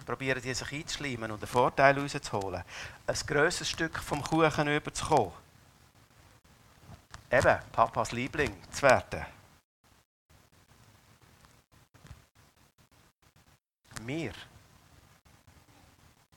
probieren 0.04 0.42
die 0.42 0.52
sich 0.52 0.73
einzuschleimen 0.73 1.30
und 1.30 1.40
einen 1.40 1.46
Vorteil 1.46 1.99
rauszuholen. 1.99 2.62
Ein 3.06 3.18
grosses 3.26 3.68
Stück 3.68 3.99
vom 3.99 4.23
Kuchen 4.23 4.68
überzukommen. 4.68 5.32
Eben, 7.30 7.58
Papas 7.73 8.12
Liebling 8.12 8.56
zu 8.70 8.82
werden. 8.82 9.26
Wir 14.02 14.32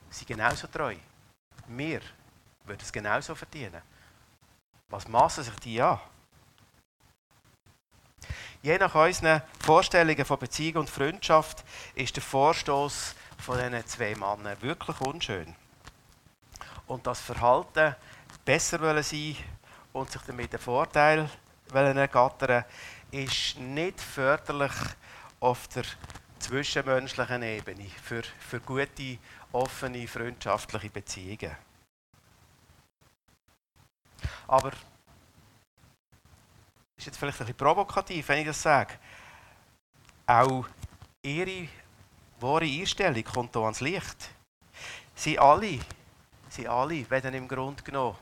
sind 0.09 0.27
genauso 0.27 0.67
treu. 0.67 0.95
Wir 1.67 2.01
würden 2.63 2.81
es 2.81 2.91
genauso 2.91 3.35
verdienen. 3.35 3.81
Was 4.89 5.07
maßen 5.07 5.43
sich 5.43 5.55
die 5.55 5.81
an? 5.81 5.99
Je 8.67 8.77
nach 8.77 8.95
unseren 8.95 9.41
Vorstellungen 9.61 10.25
von 10.25 10.39
Beziehung 10.39 10.81
und 10.81 10.89
Freundschaft 10.89 11.63
ist 11.95 12.17
der 12.17 12.21
Vorstoß 12.21 13.15
von 13.37 13.57
diesen 13.57 13.87
zwei 13.87 14.13
Männern 14.13 14.61
wirklich 14.61 14.99
unschön. 14.99 15.55
Und 16.85 17.07
das 17.07 17.21
Verhalten 17.21 17.95
besser 18.43 18.81
wollen 18.81 19.03
sein 19.03 19.37
und 19.93 20.11
sich 20.11 20.21
damit 20.23 20.53
einen 20.53 20.61
Vorteil 20.61 21.29
ergattern 21.73 22.65
ist 23.09 23.57
nicht 23.57 24.01
förderlich 24.01 24.75
auf 25.39 25.69
der 25.69 25.85
zwischenmenschlichen 26.37 27.43
Ebene 27.43 27.89
für, 28.03 28.23
für 28.37 28.59
gute, 28.59 29.17
offene, 29.53 30.09
freundschaftliche 30.09 30.89
Beziehungen. 30.89 31.55
Aber 34.45 34.73
ist 36.97 37.05
jetzt 37.05 37.17
vielleicht 37.17 37.39
ein 37.39 37.45
bisschen 37.45 37.57
provokativ, 37.57 38.27
wenn 38.27 38.39
ich 38.39 38.47
das 38.47 38.61
sage. 38.61 38.95
Auch 40.25 40.65
ihre 41.21 41.67
wahre 42.39 42.65
Einstellung 42.65 43.23
kommt 43.23 43.53
hier 43.53 43.61
ans 43.61 43.81
Licht. 43.81 44.29
Sie 45.15 45.37
alle, 45.37 45.79
sie 46.49 46.67
alle 46.67 47.09
werden 47.09 47.33
im 47.35 47.47
Grunde 47.47 47.83
genommen 47.83 48.17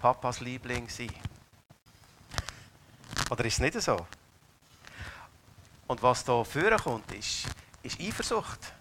Papas 0.00 0.40
Liebling 0.40 0.88
sein. 0.88 1.12
Oder 3.30 3.44
ist 3.44 3.54
es 3.54 3.60
nicht 3.60 3.80
so? 3.80 4.06
Und 5.86 6.02
was 6.02 6.24
da 6.24 6.44
führen 6.44 6.78
kommt, 6.78 7.12
ist, 7.12 7.46
ist 7.82 8.00
Eifersucht. 8.00 8.72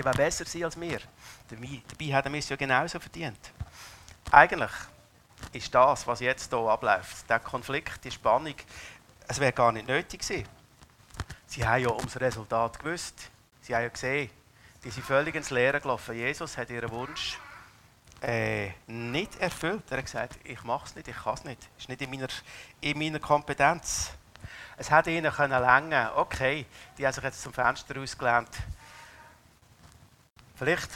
Die 0.00 0.04
wollen 0.06 0.16
besser 0.16 0.46
sein 0.46 0.64
als 0.64 0.80
wir. 0.80 0.98
Dabei 1.50 2.14
haben 2.14 2.32
wir 2.32 2.38
es 2.38 2.48
ja 2.48 2.56
genauso 2.56 2.98
verdient. 2.98 3.52
Eigentlich 4.30 4.70
ist 5.52 5.74
das, 5.74 6.06
was 6.06 6.20
jetzt 6.20 6.50
hier 6.50 6.58
abläuft, 6.58 7.28
der 7.28 7.38
Konflikt, 7.40 8.02
die 8.02 8.10
Spannung, 8.10 8.54
es 9.28 9.38
wäre 9.38 9.52
gar 9.52 9.72
nicht 9.72 9.86
nötig 9.86 10.20
gewesen. 10.22 10.48
Sie 11.46 11.66
haben 11.66 11.82
ja 11.82 11.90
ums 11.90 12.18
Resultat 12.18 12.78
gewusst. 12.78 13.30
Sie 13.60 13.74
haben 13.74 13.82
ja 13.82 13.88
gesehen, 13.88 14.30
die 14.84 14.90
sind 14.90 15.04
völlig 15.04 15.34
ins 15.34 15.50
Leere 15.50 15.80
gelaufen. 15.80 16.14
Jesus 16.14 16.56
hat 16.56 16.70
ihren 16.70 16.90
Wunsch 16.90 17.38
äh, 18.22 18.70
nicht 18.86 19.36
erfüllt. 19.38 19.82
Er 19.90 19.98
hat 19.98 20.06
gesagt, 20.06 20.38
ich 20.44 20.62
mache 20.64 20.86
es 20.86 20.96
nicht, 20.96 21.08
ich 21.08 21.16
kann 21.16 21.34
es 21.34 21.44
nicht. 21.44 21.62
Es 21.76 21.82
ist 21.82 21.88
nicht 21.90 22.00
in 22.00 22.10
meiner, 22.10 22.28
in 22.80 22.98
meiner 22.98 23.18
Kompetenz. 23.18 24.12
Es 24.78 24.90
hätte 24.90 25.10
ihnen 25.10 25.30
können 25.30 25.60
länger. 25.60 26.12
Okay, 26.16 26.64
die 26.96 27.04
haben 27.04 27.12
sich 27.12 27.24
jetzt 27.24 27.42
zum 27.42 27.52
Fenster 27.52 28.00
ausgelehnt 28.00 28.48
Vielleicht 30.60 30.90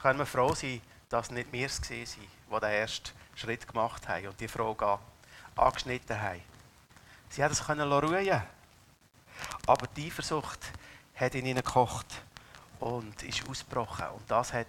können 0.00 0.18
wir 0.18 0.24
froh 0.24 0.54
sein, 0.54 0.80
dass 1.10 1.30
nicht 1.30 1.52
wir 1.52 1.66
es 1.66 1.78
waren, 1.82 1.90
die 1.90 2.60
den 2.60 2.70
ersten 2.70 3.10
Schritt 3.34 3.68
gemacht 3.68 4.08
haben 4.08 4.28
und 4.28 4.40
die 4.40 4.48
Frage 4.48 4.98
angeschnitten 5.56 6.18
haben. 6.18 6.40
Sie 7.28 7.42
hätten 7.42 7.52
es 7.52 7.68
ruhen 7.68 8.42
Aber 9.66 9.86
die 9.88 10.06
Eifersucht 10.06 10.60
hat 11.14 11.34
in 11.34 11.44
ihnen 11.44 11.62
gekocht 11.62 12.06
und 12.78 13.22
ist 13.22 13.46
ausgebrochen. 13.46 14.06
Und 14.06 14.22
das 14.30 14.54
hat 14.54 14.68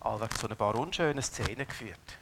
allwegs 0.00 0.38
zu 0.38 0.48
ein 0.48 0.56
paar 0.56 0.74
unschönen 0.76 1.22
Szenen 1.22 1.68
geführt. 1.68 2.18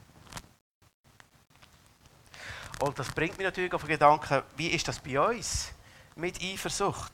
Und 2.81 2.99
das 2.99 3.09
bringt 3.13 3.39
mich 3.39 3.45
natürlich 3.45 3.73
auf 3.73 3.83
den 3.83 3.91
Gedanken, 3.91 4.43
wie 4.57 4.67
ist 4.67 4.89
das 4.89 4.99
bei 4.99 5.21
uns 5.21 5.71
mit 6.17 6.43
Eifersucht? 6.43 7.13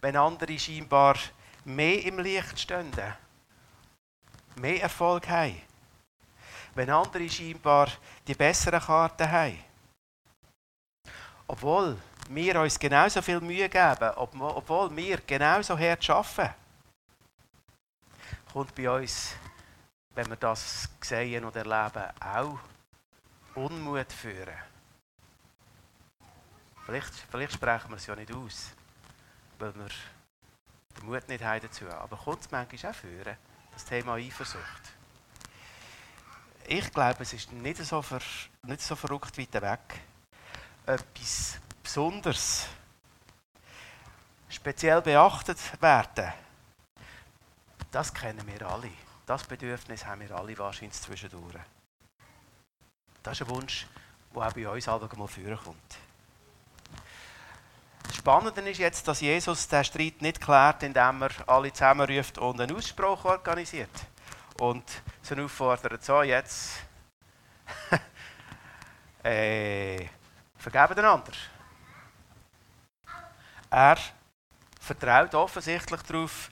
Wenn 0.00 0.16
andere 0.16 0.58
scheinbar 0.58 1.14
mehr 1.64 2.04
im 2.04 2.18
Licht 2.18 2.58
stünden, 2.58 3.14
mehr 4.56 4.82
Erfolg 4.82 5.28
haben, 5.28 5.60
wenn 6.74 6.90
andere 6.90 7.28
scheinbar 7.28 7.88
die 8.26 8.34
besseren 8.34 8.80
Karten 8.80 9.30
haben. 9.30 9.64
Obwohl 11.46 11.98
wir 12.28 12.60
uns 12.60 12.78
genauso 12.78 13.20
viel 13.20 13.40
Mühe 13.40 13.68
geben, 13.68 14.10
obwohl 14.16 14.96
wir 14.96 15.18
genauso 15.18 15.78
hart 15.78 16.08
arbeiten. 16.08 16.54
kommt 18.52 18.74
bei 18.74 18.88
uns, 18.88 19.34
wenn 20.14 20.28
wir 20.28 20.36
das 20.36 20.88
sehen 21.00 21.44
und 21.44 21.56
erleben, 21.56 22.04
auch 22.20 22.58
Unmut 23.54 24.12
führen. 24.12 24.56
Vielleicht, 26.84 27.14
vielleicht 27.30 27.52
sprechen 27.52 27.90
wir 27.90 27.96
es 27.96 28.06
ja 28.06 28.14
nicht 28.14 28.32
aus, 28.32 28.72
weil 29.58 29.74
wir 29.74 29.88
den 30.96 31.06
Mut 31.06 31.28
nicht 31.28 31.44
haben 31.44 31.60
dazu. 31.60 31.88
Aber 31.88 32.16
kommt 32.16 32.42
es 32.42 32.50
manchmal 32.50 32.92
auch 32.92 32.96
führen, 32.96 33.36
das 33.72 33.84
Thema 33.84 34.14
Eifersucht. 34.14 34.82
Ich 36.66 36.90
glaube, 36.92 37.22
es 37.22 37.32
ist 37.32 37.52
nicht 37.52 37.76
so, 37.84 38.00
ver, 38.00 38.22
nicht 38.62 38.80
so 38.80 38.96
verrückt 38.96 39.36
weit 39.36 39.54
weg. 39.54 40.00
Etwas 40.86 41.58
Besonderes, 41.82 42.66
speziell 44.48 45.02
beachtet 45.02 45.58
werden, 45.80 46.32
das 47.90 48.12
kennen 48.12 48.46
wir 48.46 48.68
alle. 48.68 48.90
Das 49.26 49.44
Bedürfnis 49.44 50.04
haben 50.04 50.22
wir 50.22 50.34
alle 50.34 50.56
wahrscheinlich 50.58 51.00
zwischendurch. 51.00 51.54
Das 53.22 53.40
ist 53.40 53.46
ein 53.46 53.54
Wunsch, 53.54 53.86
der 54.34 54.42
auch 54.42 54.52
bei 54.52 54.68
uns 54.68 54.86
mal 54.86 55.28
vorkommt. 55.28 55.90
Das 55.90 56.13
Spannende 58.24 58.70
ist 58.70 58.78
jetzt, 58.78 59.06
dass 59.06 59.20
Jesus 59.20 59.68
den 59.68 59.84
Streit 59.84 60.22
nicht 60.22 60.40
klärt, 60.40 60.82
indem 60.82 61.20
er 61.20 61.30
alle 61.46 61.70
zusammenruft 61.70 62.38
und 62.38 62.58
einen 62.58 62.74
Ausspruch 62.74 63.22
organisiert. 63.26 63.90
Und 64.58 64.82
sie 65.20 65.38
auffordert, 65.38 66.02
so 66.02 66.22
jetzt 66.22 66.78
äh, 69.22 70.06
vergeben 70.56 70.98
einander. 71.00 71.32
Er 73.68 73.98
vertraut 74.80 75.34
offensichtlich 75.34 76.00
darauf, 76.00 76.50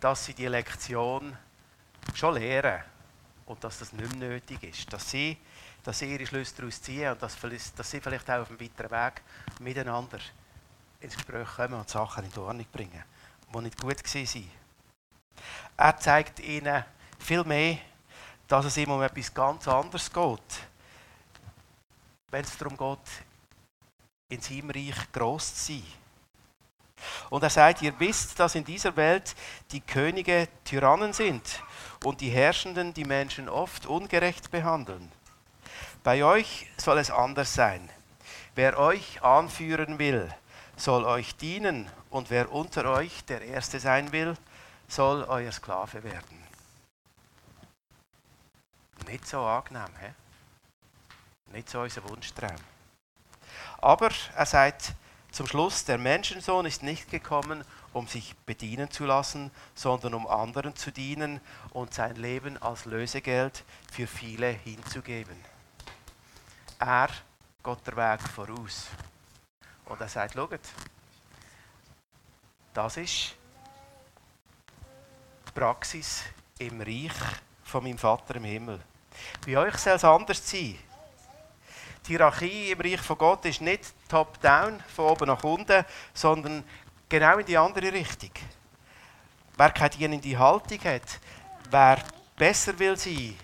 dass 0.00 0.24
sie 0.24 0.34
die 0.34 0.48
Lektion 0.48 1.38
schon 2.12 2.34
lehren 2.34 2.82
und 3.46 3.62
dass 3.62 3.78
das 3.78 3.92
nicht 3.92 4.16
mehr 4.16 4.30
nötig 4.30 4.64
ist. 4.64 4.92
Dass 4.92 5.08
sie, 5.08 5.38
dass 5.84 5.96
sie 5.96 6.12
ihre 6.12 6.26
Schlüsse 6.26 6.56
daraus 6.56 6.82
ziehen 6.82 7.12
und 7.12 7.22
dass, 7.22 7.38
dass 7.76 7.88
sie 7.88 8.00
vielleicht 8.00 8.28
auch 8.28 8.40
auf 8.40 8.50
einem 8.50 8.60
weiteren 8.60 8.90
Weg 8.90 9.22
miteinander 9.60 10.18
ins 11.04 11.14
Gespräch 11.14 11.48
kommen 11.56 11.74
und 11.74 11.88
Sachen 11.88 12.24
in 12.24 12.38
Ordnung 12.38 12.66
bringen, 12.72 13.04
die 13.52 13.60
nicht 13.60 13.80
gut 13.80 14.02
waren. 14.02 14.50
Er 15.76 15.98
zeigt 15.98 16.40
ihnen 16.40 16.84
viel 17.18 17.44
mehr, 17.44 17.78
dass 18.48 18.64
es 18.64 18.76
ihm 18.76 18.90
um 18.90 19.02
etwas 19.02 19.32
ganz 19.32 19.68
anderes 19.68 20.12
geht. 20.12 20.40
Wenn 22.30 22.44
es 22.44 22.56
darum 22.56 22.76
geht, 22.76 23.24
in 24.28 24.40
seinem 24.40 24.70
Reich 24.70 25.12
gross 25.12 25.54
zu 25.54 25.72
sein. 25.72 25.84
Und 27.28 27.42
er 27.42 27.50
sagt, 27.50 27.82
ihr 27.82 27.98
wisst, 28.00 28.38
dass 28.40 28.54
in 28.54 28.64
dieser 28.64 28.96
Welt 28.96 29.34
die 29.72 29.80
Könige 29.80 30.48
Tyrannen 30.64 31.12
sind 31.12 31.62
und 32.02 32.20
die 32.20 32.30
Herrschenden 32.30 32.94
die 32.94 33.04
Menschen 33.04 33.48
oft 33.48 33.86
ungerecht 33.86 34.50
behandeln. 34.50 35.10
Bei 36.02 36.24
euch 36.24 36.66
soll 36.76 36.98
es 36.98 37.10
anders 37.10 37.52
sein. 37.52 37.90
Wer 38.54 38.78
euch 38.78 39.22
anführen 39.22 39.98
will, 39.98 40.32
soll 40.76 41.04
euch 41.04 41.36
dienen 41.36 41.88
und 42.10 42.30
wer 42.30 42.52
unter 42.52 42.90
euch 42.90 43.24
der 43.24 43.42
Erste 43.42 43.80
sein 43.80 44.12
will, 44.12 44.36
soll 44.88 45.24
euer 45.24 45.52
Sklave 45.52 46.02
werden. 46.04 46.42
Nicht 49.06 49.26
so 49.26 49.40
angenehm, 49.40 49.94
he? 50.00 51.52
nicht 51.52 51.68
so 51.68 51.80
unser 51.80 52.08
Wunschtraum. 52.08 52.56
Aber 53.78 54.10
er 54.34 54.46
sagt 54.46 54.94
zum 55.30 55.46
Schluss, 55.46 55.84
der 55.84 55.98
Menschensohn 55.98 56.64
ist 56.66 56.82
nicht 56.82 57.10
gekommen, 57.10 57.64
um 57.92 58.06
sich 58.06 58.36
bedienen 58.46 58.90
zu 58.90 59.04
lassen, 59.04 59.50
sondern 59.74 60.14
um 60.14 60.26
anderen 60.26 60.76
zu 60.76 60.90
dienen 60.90 61.40
und 61.70 61.92
sein 61.92 62.16
Leben 62.16 62.60
als 62.62 62.84
Lösegeld 62.84 63.64
für 63.90 64.06
viele 64.06 64.48
hinzugeben. 64.48 65.36
Er 66.78 67.08
geht 67.62 67.86
der 67.86 67.96
Weg 67.96 68.28
voraus. 68.28 68.86
Und 69.86 70.00
er 70.00 70.08
sagt, 70.08 70.34
schaut, 70.34 70.60
das 72.72 72.96
ist 72.96 73.34
die 75.46 75.52
Praxis 75.52 76.24
im 76.58 76.80
Reich 76.80 77.12
von 77.62 77.82
meinem 77.82 77.98
Vater 77.98 78.36
im 78.36 78.44
Himmel. 78.44 78.80
Bei 79.46 79.58
euch 79.58 79.76
soll 79.76 79.94
es 79.94 80.04
anders 80.04 80.48
sein. 80.48 80.78
Die 82.06 82.08
Hierarchie 82.08 82.72
im 82.72 82.80
Reich 82.80 83.00
von 83.00 83.16
Gott 83.16 83.44
ist 83.44 83.60
nicht 83.60 83.94
top-down, 84.08 84.80
von 84.94 85.06
oben 85.06 85.26
nach 85.26 85.42
unten, 85.44 85.84
sondern 86.12 86.64
genau 87.08 87.38
in 87.38 87.46
die 87.46 87.56
andere 87.56 87.92
Richtung. 87.92 88.32
Wer 89.56 89.70
keine 89.70 89.90
dienende 89.90 90.38
Haltung 90.38 90.80
hat, 90.84 91.20
wer 91.70 91.98
besser 92.36 92.78
will 92.78 92.96
sein 92.96 93.36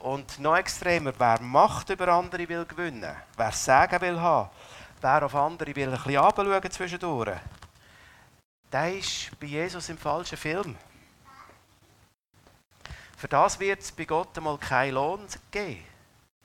und 0.00 0.38
noch 0.38 0.56
extremer, 0.56 1.12
wer 1.18 1.40
Macht 1.40 1.90
über 1.90 2.08
andere 2.08 2.48
will 2.48 2.64
gewinnen, 2.64 3.14
wer 3.36 3.52
Sagen 3.52 4.00
will 4.00 4.20
haben, 4.20 4.50
wer 5.04 5.22
auf 5.22 5.34
andere 5.34 5.76
will 5.76 5.92
ein 5.92 6.02
bisschen 6.02 6.16
runterschauen 6.16 6.70
zwischendurch, 6.70 7.38
der 8.72 8.96
ist 8.96 9.38
bei 9.38 9.46
Jesus 9.46 9.90
im 9.90 9.98
falschen 9.98 10.38
Film. 10.38 10.76
Für 13.18 13.28
das 13.28 13.60
wird 13.60 13.80
es 13.80 13.92
bei 13.92 14.06
Gott 14.06 14.36
einmal 14.36 14.56
keinen 14.56 14.94
Lohn 14.94 15.26
geben, 15.50 15.84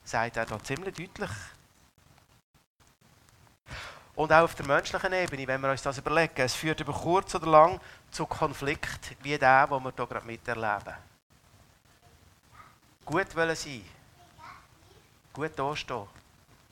sagt 0.03 0.35
er 0.35 0.45
da 0.45 0.61
ziemlich 0.61 0.93
deutlich. 0.93 1.31
Und 4.15 4.33
auch 4.33 4.43
auf 4.43 4.55
der 4.55 4.65
menschlichen 4.65 5.13
Ebene, 5.13 5.47
wenn 5.47 5.61
wir 5.61 5.71
uns 5.71 5.81
das 5.81 5.97
überlegen, 5.97 6.33
es 6.35 6.53
führt 6.53 6.81
über 6.81 6.91
kurz 6.91 7.33
oder 7.35 7.47
lang 7.47 7.79
zu 8.11 8.25
Konflikt 8.25 9.15
wie 9.23 9.37
der, 9.37 9.67
den 9.67 9.83
wir 9.83 9.93
hier 9.95 10.05
gerade 10.05 10.25
miterleben. 10.25 10.95
Gut 13.05 13.33
wollen 13.37 13.55
sein, 13.55 13.85
gut 15.31 15.57
dastehen 15.57 16.18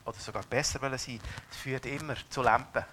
oder 0.07 0.17
sogar 0.19 0.43
besser 0.43 0.81
wollen 0.81 0.97
sein, 0.97 1.19
es 1.51 1.57
führt 1.57 1.85
immer 1.85 2.15
zu 2.29 2.41
Lampen. 2.41 2.85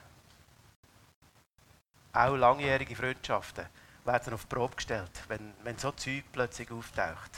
Auch 2.12 2.34
langjährige 2.34 2.96
Freundschaften 2.96 3.66
werden 4.04 4.34
auf 4.34 4.42
die 4.42 4.54
Probe 4.54 4.76
gestellt, 4.76 5.22
wenn, 5.28 5.54
wenn 5.62 5.78
so 5.78 5.92
Zeug 5.92 6.24
plötzlich 6.32 6.70
auftaucht. 6.70 7.30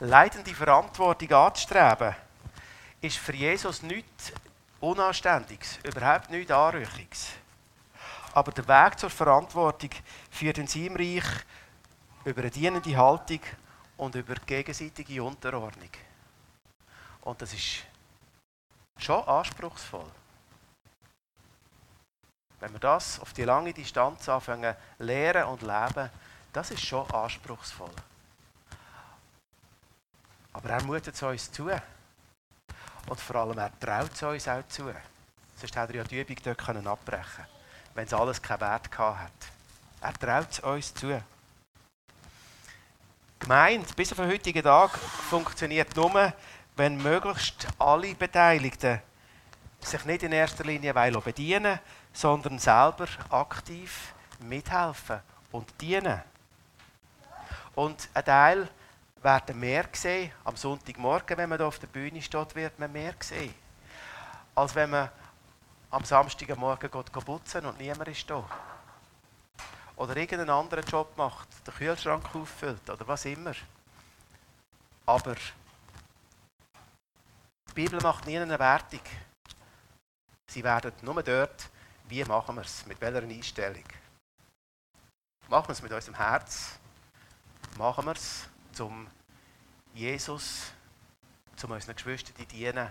Leidende 0.00 0.54
Verantwortung 0.54 1.32
anzustreben, 1.32 2.14
ist 3.00 3.16
für 3.16 3.34
Jesus 3.34 3.82
nichts 3.82 4.32
Unanständiges, 4.80 5.78
überhaupt 5.84 6.30
nichts 6.30 6.52
Anrüchiges. 6.52 7.28
Aber 8.32 8.52
der 8.52 8.68
Weg 8.68 8.98
zur 8.98 9.10
Verantwortung 9.10 9.90
führt 10.30 10.58
in 10.58 10.68
seinem 10.68 10.96
Reich 10.96 11.24
über 12.24 12.42
eine 12.42 12.50
dienende 12.50 12.96
Haltung 12.96 13.40
und 13.98 14.14
über 14.14 14.34
gegenseitige 14.34 15.22
Unterordnung. 15.22 15.90
Und 17.22 17.42
das 17.42 17.52
ist 17.52 17.84
schon 18.96 19.22
anspruchsvoll. 19.24 20.10
Wenn 22.60 22.72
wir 22.72 22.80
das 22.80 23.20
auf 23.20 23.32
die 23.32 23.44
lange 23.44 23.72
Distanz 23.72 24.28
anfangen, 24.28 24.74
lehren 24.98 25.44
und 25.44 25.62
leben, 25.62 26.10
das 26.52 26.70
ist 26.70 26.84
schon 26.84 27.08
anspruchsvoll. 27.10 27.92
Aber 30.54 30.70
er 30.70 30.82
mutet 30.82 31.14
es 31.14 31.22
uns 31.22 31.52
zu. 31.52 31.70
Und 33.08 33.20
vor 33.20 33.36
allem, 33.36 33.58
er 33.58 33.78
traut 33.78 34.12
es 34.12 34.22
uns 34.22 34.48
auch 34.48 34.66
zu. 34.68 34.92
Sonst 35.56 35.76
hätte 35.76 35.92
er 35.92 35.98
ja 35.98 36.04
die 36.04 36.20
Übung 36.20 36.36
dort 36.42 36.86
abbrechen 36.86 37.24
können, 37.24 37.48
wenn 37.94 38.06
es 38.06 38.14
alles 38.14 38.42
keinen 38.42 38.60
Wert 38.60 38.90
gehabt 38.90 39.20
hat. 39.20 39.32
Er 40.00 40.12
traut 40.14 40.50
es 40.50 40.60
uns 40.60 40.94
zu. 40.94 41.22
Gemeinde 43.38 43.86
bis 43.94 44.12
auf 44.12 44.18
den 44.18 44.28
heutigen 44.28 44.62
Tag 44.62 44.98
funktioniert 44.98 45.94
nur, 45.96 46.32
wenn 46.76 47.02
möglichst 47.02 47.66
alle 47.78 48.14
Beteiligten 48.14 49.00
sich 49.80 50.04
nicht 50.04 50.22
in 50.22 50.32
erster 50.32 50.64
Linie 50.64 50.92
bedienen 50.92 51.78
sondern 52.12 52.58
selber 52.58 53.06
aktiv 53.30 54.12
mithelfen 54.40 55.20
und 55.52 55.68
dienen. 55.80 56.20
Und 57.74 58.08
ein 58.12 58.24
Teil 58.24 58.68
werden 59.22 59.60
mehr 59.60 59.84
sehen, 59.92 60.32
am 60.44 60.56
Sonntagmorgen, 60.56 61.36
wenn 61.36 61.48
man 61.48 61.58
hier 61.58 61.66
auf 61.66 61.78
der 61.78 61.86
Bühne 61.86 62.20
steht, 62.20 62.54
wird 62.56 62.78
man 62.78 62.90
mehr 62.90 63.14
sehen, 63.20 63.54
als 64.54 64.74
wenn 64.74 64.90
man 64.90 65.10
am 65.90 66.04
Samstagmorgen 66.04 66.90
geht 66.90 67.12
putzen 67.12 67.66
und 67.66 67.78
niemand 67.78 68.08
ist 68.08 68.28
da 68.28 68.44
oder 69.98 70.16
irgendeinen 70.16 70.50
anderen 70.50 70.84
Job 70.84 71.16
macht, 71.16 71.48
den 71.66 71.74
Kühlschrank 71.74 72.32
auffüllt 72.34 72.88
oder 72.88 73.06
was 73.08 73.24
immer. 73.24 73.54
Aber 75.04 75.34
die 77.68 77.72
Bibel 77.74 78.00
macht 78.00 78.26
nie 78.26 78.38
eine 78.38 78.58
Wertung. 78.58 79.02
Sie 80.46 80.62
werden 80.62 80.92
nur 81.02 81.20
dort, 81.22 81.68
wie 82.08 82.24
machen 82.24 82.54
wir 82.54 82.62
es, 82.62 82.86
mit 82.86 83.00
welcher 83.00 83.22
Einstellung. 83.22 83.84
Machen 85.48 85.68
wir 85.68 85.72
es 85.72 85.82
mit 85.82 85.92
unserem 85.92 86.14
Herz, 86.14 86.78
machen 87.76 88.06
wir 88.06 88.12
es, 88.12 88.48
zum 88.72 89.10
Jesus, 89.94 90.70
zum 91.56 91.72
unseren 91.72 91.96
Geschwistern 91.96 92.36
zu 92.36 92.46
dienen. 92.46 92.88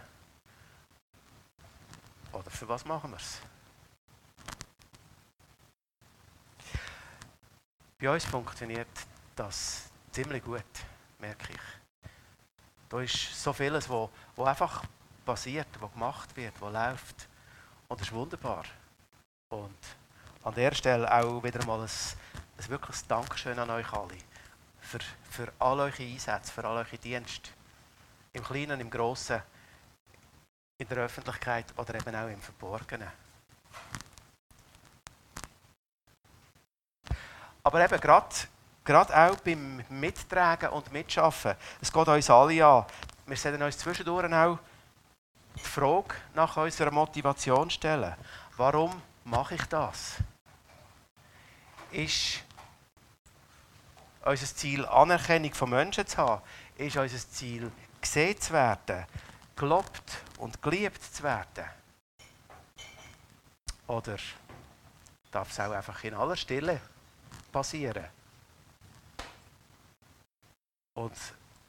Oder 2.34 2.50
für 2.50 2.68
was 2.68 2.84
machen 2.84 3.12
wir 3.12 3.18
es? 3.18 3.40
Bei 8.00 8.12
uns 8.12 8.26
funktioniert 8.26 8.88
das 9.36 9.90
ziemlich 10.12 10.44
gut, 10.44 10.64
merke 11.18 11.54
ich. 11.54 12.10
Da 12.90 13.02
ist 13.02 13.44
so 13.44 13.52
vieles, 13.52 13.90
wo, 13.90 14.10
wo 14.36 14.44
einfach 14.44 14.84
passiert, 15.26 15.68
was 15.80 15.92
gemacht 15.92 16.36
wird, 16.36 16.54
was 16.62 16.74
läuft. 16.74 17.28
Und 17.88 18.00
das 18.00 18.08
ist 18.08 18.14
wunderbar. 18.14 18.66
Und 19.50 19.78
an 20.44 20.54
der 20.54 20.74
Stelle 20.76 21.12
auch 21.12 21.44
wieder 21.44 21.66
mal 21.66 21.82
ein, 21.82 21.90
ein 22.58 22.70
wirkliches 22.70 23.08
Dankeschön 23.08 23.58
an 23.58 23.70
euch 23.72 23.92
alle 23.92 24.18
für, 24.80 25.00
für 25.30 25.52
all 25.60 25.80
eure 25.80 26.04
Einsätze, 26.04 26.52
für 26.52 26.66
all 26.66 26.78
eure 26.78 26.98
Dienste. 26.98 27.50
Im 28.34 28.44
Kleinen, 28.44 28.80
im 28.80 28.90
Grossen, 28.90 29.42
in 30.78 30.88
der 30.88 31.00
Öffentlichkeit 31.00 31.66
oder 31.78 31.96
eben 31.96 32.16
auch 32.16 32.30
im 32.30 32.42
Verborgenen. 32.42 33.10
Aber 37.68 37.84
eben 37.84 38.00
gerade, 38.00 38.34
gerade 38.86 39.14
auch 39.14 39.36
beim 39.42 39.84
Mittragen 39.90 40.70
und 40.70 40.90
Mitschaffen, 40.94 41.54
es 41.82 41.92
geht 41.92 42.08
uns 42.08 42.30
alle 42.30 42.66
an. 42.66 42.86
Wir 43.26 43.36
sollten 43.36 43.62
uns 43.62 43.78
zwischendurch 43.78 44.34
auch 44.34 44.58
die 45.54 45.64
Frage 45.68 46.16
nach 46.34 46.56
unserer 46.56 46.92
Motivation 46.92 47.70
stellen. 47.70 48.16
Warum 48.56 49.02
mache 49.26 49.56
ich 49.56 49.66
das? 49.66 50.14
Ist 51.92 52.42
unser 54.24 54.46
Ziel 54.46 54.86
Anerkennung 54.86 55.54
von 55.54 55.70
Menschen 55.70 56.08
zu 56.08 56.20
haben? 56.20 56.42
Ist 56.78 56.96
unser 56.96 57.18
Ziel 57.18 57.70
gesehen 58.00 58.40
zu 58.40 58.54
werden, 58.54 59.06
gelobt 59.58 60.20
und 60.38 60.62
geliebt 60.62 61.04
zu 61.04 61.22
werden? 61.22 61.66
Oder 63.88 64.16
darf 65.32 65.52
es 65.52 65.60
auch 65.60 65.72
einfach 65.72 66.02
in 66.06 66.14
aller 66.14 66.38
Stille 66.38 66.80
passieren? 67.58 68.06
Und 70.94 71.18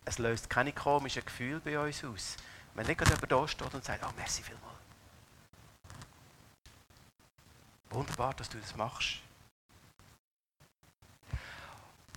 es 0.04 0.18
löst 0.18 0.50
keine 0.50 0.72
komischen 0.72 1.24
Gefühle 1.24 1.60
bei 1.60 1.78
uns 1.78 2.04
aus. 2.04 2.36
Wenn 2.74 2.86
nicht 2.86 3.00
jemand 3.00 3.32
da 3.32 3.48
steht 3.48 3.74
und 3.74 3.84
sagt, 3.84 4.04
oh, 4.04 4.12
merci 4.16 4.42
vielmals. 4.42 4.74
Wunderbar, 7.90 8.34
dass 8.34 8.50
du 8.50 8.58
das 8.58 8.76
machst. 8.76 9.20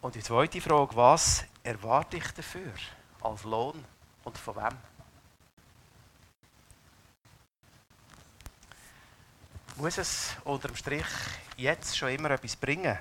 Und 0.02 0.16
die 0.16 0.22
zweite 0.22 0.60
Frage, 0.60 0.96
was 0.96 1.46
erwarte 1.64 2.18
ich 2.18 2.30
dafür 2.32 2.74
als 3.22 3.44
Lohn 3.44 3.86
und 4.26 4.38
von 4.38 4.56
wem? 4.58 4.78
Muss 9.78 9.98
es 9.98 10.36
unter 10.44 10.68
dem 10.68 10.76
Strich 10.76 11.08
jetzt 11.56 11.98
schon 11.98 12.10
immer 12.10 12.32
etwas 12.32 12.58
bringen? 12.58 13.00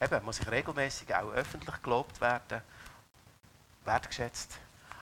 Eben, 0.00 0.24
muss 0.24 0.40
ich 0.40 0.50
regelmäßig 0.50 1.14
auch 1.14 1.32
öffentlich 1.32 1.82
gelobt 1.82 2.20
werden, 2.20 2.60
wertgeschätzt. 3.84 4.58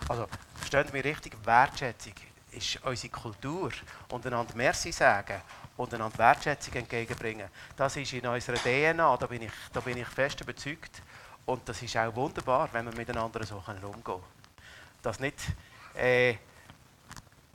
Also, 0.09 0.28
versteht 0.57 0.92
mich 0.92 1.05
richtig, 1.05 1.35
Wertschätzung 1.44 2.14
ist 2.52 2.78
unsere 2.85 3.12
Kultur. 3.12 3.70
Und 4.11 4.26
einander 4.26 4.55
Merci 4.55 4.92
sagen 4.92 5.40
und 5.76 5.92
einander 5.94 6.18
Wertschätzung 6.18 6.74
entgegenbringen. 6.74 7.48
Das 7.76 7.96
ist 7.96 8.12
in 8.12 8.26
unserer 8.26 8.57
DNA, 8.57 9.16
da 9.16 9.26
bin 9.26 9.42
ich, 9.42 9.52
da 9.72 9.81
bin 9.81 9.96
ich 9.96 10.07
fest 10.07 10.40
überzeugt. 10.40 11.02
Und 11.44 11.68
das 11.68 11.83
ist 11.83 11.96
auch 11.96 12.14
wunderbar, 12.14 12.68
wenn 12.72 12.85
wir 12.85 12.94
miteinander 12.94 13.44
so 13.44 13.57
umgehen 13.57 14.05
können. 14.05 14.22
Dass 15.02 15.18
nicht 15.18 15.40
äh, 15.94 16.37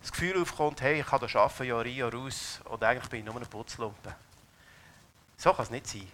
das 0.01 0.11
Gefühl 0.11 0.41
aufkommt, 0.41 0.81
hey, 0.81 0.99
ich 0.99 1.05
kann 1.05 1.21
das 1.21 1.35
arbeiten, 1.35 1.63
Jahr 1.63 1.85
ein, 1.85 1.95
Jahr 1.95 2.13
aus, 2.13 2.59
und 2.65 2.83
eigentlich 2.83 3.09
bin 3.09 3.19
ich 3.19 3.25
nur 3.25 3.35
ein 3.35 3.47
Putzlumpen. 3.47 4.13
So 5.37 5.53
kann 5.53 5.63
es 5.63 5.71
nicht 5.71 5.87
sein. 5.87 6.11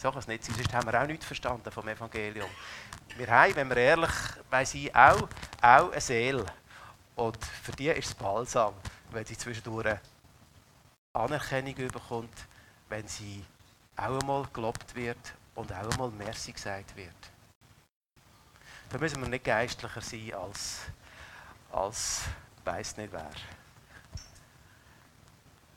So 0.00 0.10
nicht 0.10 0.26
sein, 0.44 0.54
sonst 0.54 0.72
haben 0.72 0.90
wir 0.90 0.98
auch 0.98 1.06
nichts 1.06 1.26
verstanden 1.26 1.70
vom 1.70 1.86
Evangelium. 1.86 2.48
Wir 3.18 3.26
haben, 3.26 3.54
wenn 3.54 3.68
wir 3.68 3.76
ehrlich 3.76 4.10
sind, 4.64 4.94
auch, 4.94 5.28
auch 5.60 5.92
eine 5.92 6.00
Seele. 6.00 6.46
Und 7.16 7.36
für 7.44 7.72
die 7.72 7.88
ist 7.88 8.08
es 8.08 8.14
balsam, 8.14 8.72
wenn 9.10 9.26
sie 9.26 9.36
zwischendurch 9.36 9.98
Anerkennung 11.12 11.74
bekommt, 11.74 12.32
wenn 12.88 13.06
sie 13.06 13.44
auch 13.94 14.18
einmal 14.18 14.46
gelobt 14.54 14.94
wird 14.94 15.34
und 15.54 15.70
auch 15.70 15.90
einmal 15.90 16.10
Merci 16.12 16.52
gesagt 16.52 16.96
wird. 16.96 17.30
Da 18.88 18.96
müssen 18.96 19.20
wir 19.20 19.28
nicht 19.28 19.44
geistlicher 19.44 20.00
sein 20.00 20.32
als, 20.32 20.78
als 21.70 22.22
weiß 22.64 22.96
nicht 22.96 23.12
wer. 23.12 23.30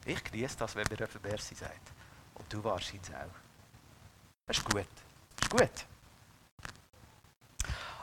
Ich 0.06 0.24
genieße 0.24 0.58
das, 0.60 0.78
wenn 0.78 0.88
mir 0.90 0.98
jemand 0.98 1.24
Merci 1.24 1.56
sagt. 1.56 1.92
Und 2.36 2.54
du 2.54 2.64
wahrscheinlich 2.64 3.14
auch. 3.14 3.43
Das 4.46 4.58
ist 4.58 4.66
gut. 4.66 4.88
Das 5.36 5.46
ist 5.46 5.50
gut. 5.50 5.86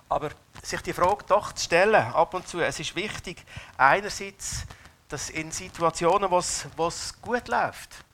Aber 0.08 0.30
sich 0.62 0.80
die 0.82 0.92
Frage 0.92 1.24
doch 1.28 1.52
zu 1.52 1.64
stellen, 1.64 2.12
ab 2.12 2.34
und 2.34 2.46
zu, 2.48 2.60
es 2.60 2.80
ist 2.80 2.94
wichtig, 2.96 3.44
einerseits 3.76 4.66
dass 5.10 5.28
in 5.28 5.50
Situationen, 5.50 6.30
wo 6.30 6.38
es 6.38 7.20
gut 7.20 7.48
läuft, 7.48 8.04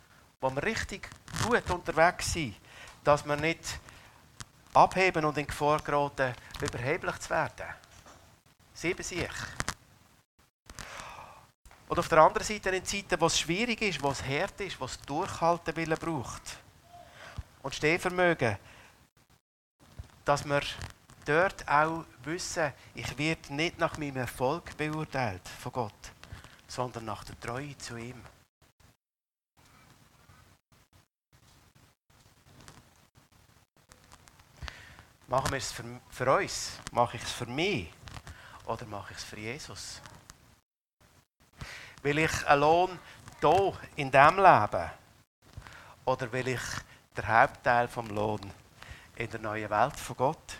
wo 0.40 0.50
wir 0.50 0.62
richtig 0.62 1.08
gut 1.46 1.70
unterwegs 1.70 2.32
sind, 2.32 2.56
dass 3.04 3.24
wir 3.26 3.36
nicht 3.36 3.78
abheben 4.72 5.26
und 5.26 5.36
in 5.36 5.46
Gefahr 5.46 5.80
geraten, 5.80 6.34
überheblich 6.60 7.18
zu 7.18 7.30
werden. 7.30 7.66
Sie 8.72 8.94
bei 8.94 9.02
sich. 9.02 9.30
Und 11.88 11.98
auf 11.98 12.08
der 12.08 12.18
anderen 12.18 12.46
Seite 12.46 12.70
in 12.70 12.84
Zeiten, 12.84 13.20
wo 13.20 13.26
es 13.26 13.38
schwierig 13.38 13.80
ist, 13.82 14.02
wo 14.02 14.10
es 14.10 14.24
hart 14.24 14.58
ist, 14.62 14.80
wo 14.80 14.86
es 14.86 14.98
Durchhaltewillen 15.02 15.98
braucht. 15.98 16.42
Und 17.66 17.74
Stehvermögen, 17.74 18.58
dass 20.24 20.44
wir 20.44 20.60
dort 21.24 21.66
auch 21.66 22.04
wissen, 22.22 22.72
ich 22.94 23.18
werde 23.18 23.52
nicht 23.52 23.80
nach 23.80 23.98
meinem 23.98 24.18
Erfolg 24.18 24.76
beurteilt 24.76 25.42
von 25.48 25.72
Gott 25.72 26.12
sondern 26.68 27.06
nach 27.06 27.24
der 27.24 27.40
Treue 27.40 27.76
zu 27.78 27.96
ihm. 27.96 28.22
Machen 35.26 35.50
wir 35.50 35.58
es 35.58 35.72
für, 35.72 35.82
für 36.08 36.36
uns? 36.36 36.78
Mache 36.92 37.16
ich 37.16 37.22
es 37.24 37.32
für 37.32 37.46
mich? 37.46 37.92
Oder 38.66 38.86
mache 38.86 39.12
ich 39.12 39.18
es 39.18 39.24
für 39.24 39.40
Jesus? 39.40 40.00
Will 42.02 42.18
ich 42.18 42.46
einen 42.46 42.60
Lohn 42.60 42.98
hier 43.40 43.72
in 43.96 44.08
diesem 44.12 44.36
Leben? 44.36 44.90
Oder 46.04 46.30
will 46.30 46.46
ich 46.46 46.60
der 47.16 47.28
Hauptteil 47.28 47.88
vom 47.88 48.08
Lohn 48.08 48.40
in 49.16 49.30
der 49.30 49.40
neuen 49.40 49.70
Welt 49.70 49.98
von 49.98 50.16
Gott? 50.16 50.58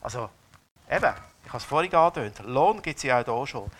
Also, 0.00 0.30
eben, 0.90 1.14
ich 1.44 1.48
habe 1.48 1.58
es 1.58 1.64
vorhin 1.64 1.94
angedeutet, 1.94 2.46
Lohn 2.46 2.80
gibt 2.82 2.98
es 2.98 3.02
ja 3.02 3.20
auch 3.20 3.24
hier 3.24 3.46
schon. 3.46 3.70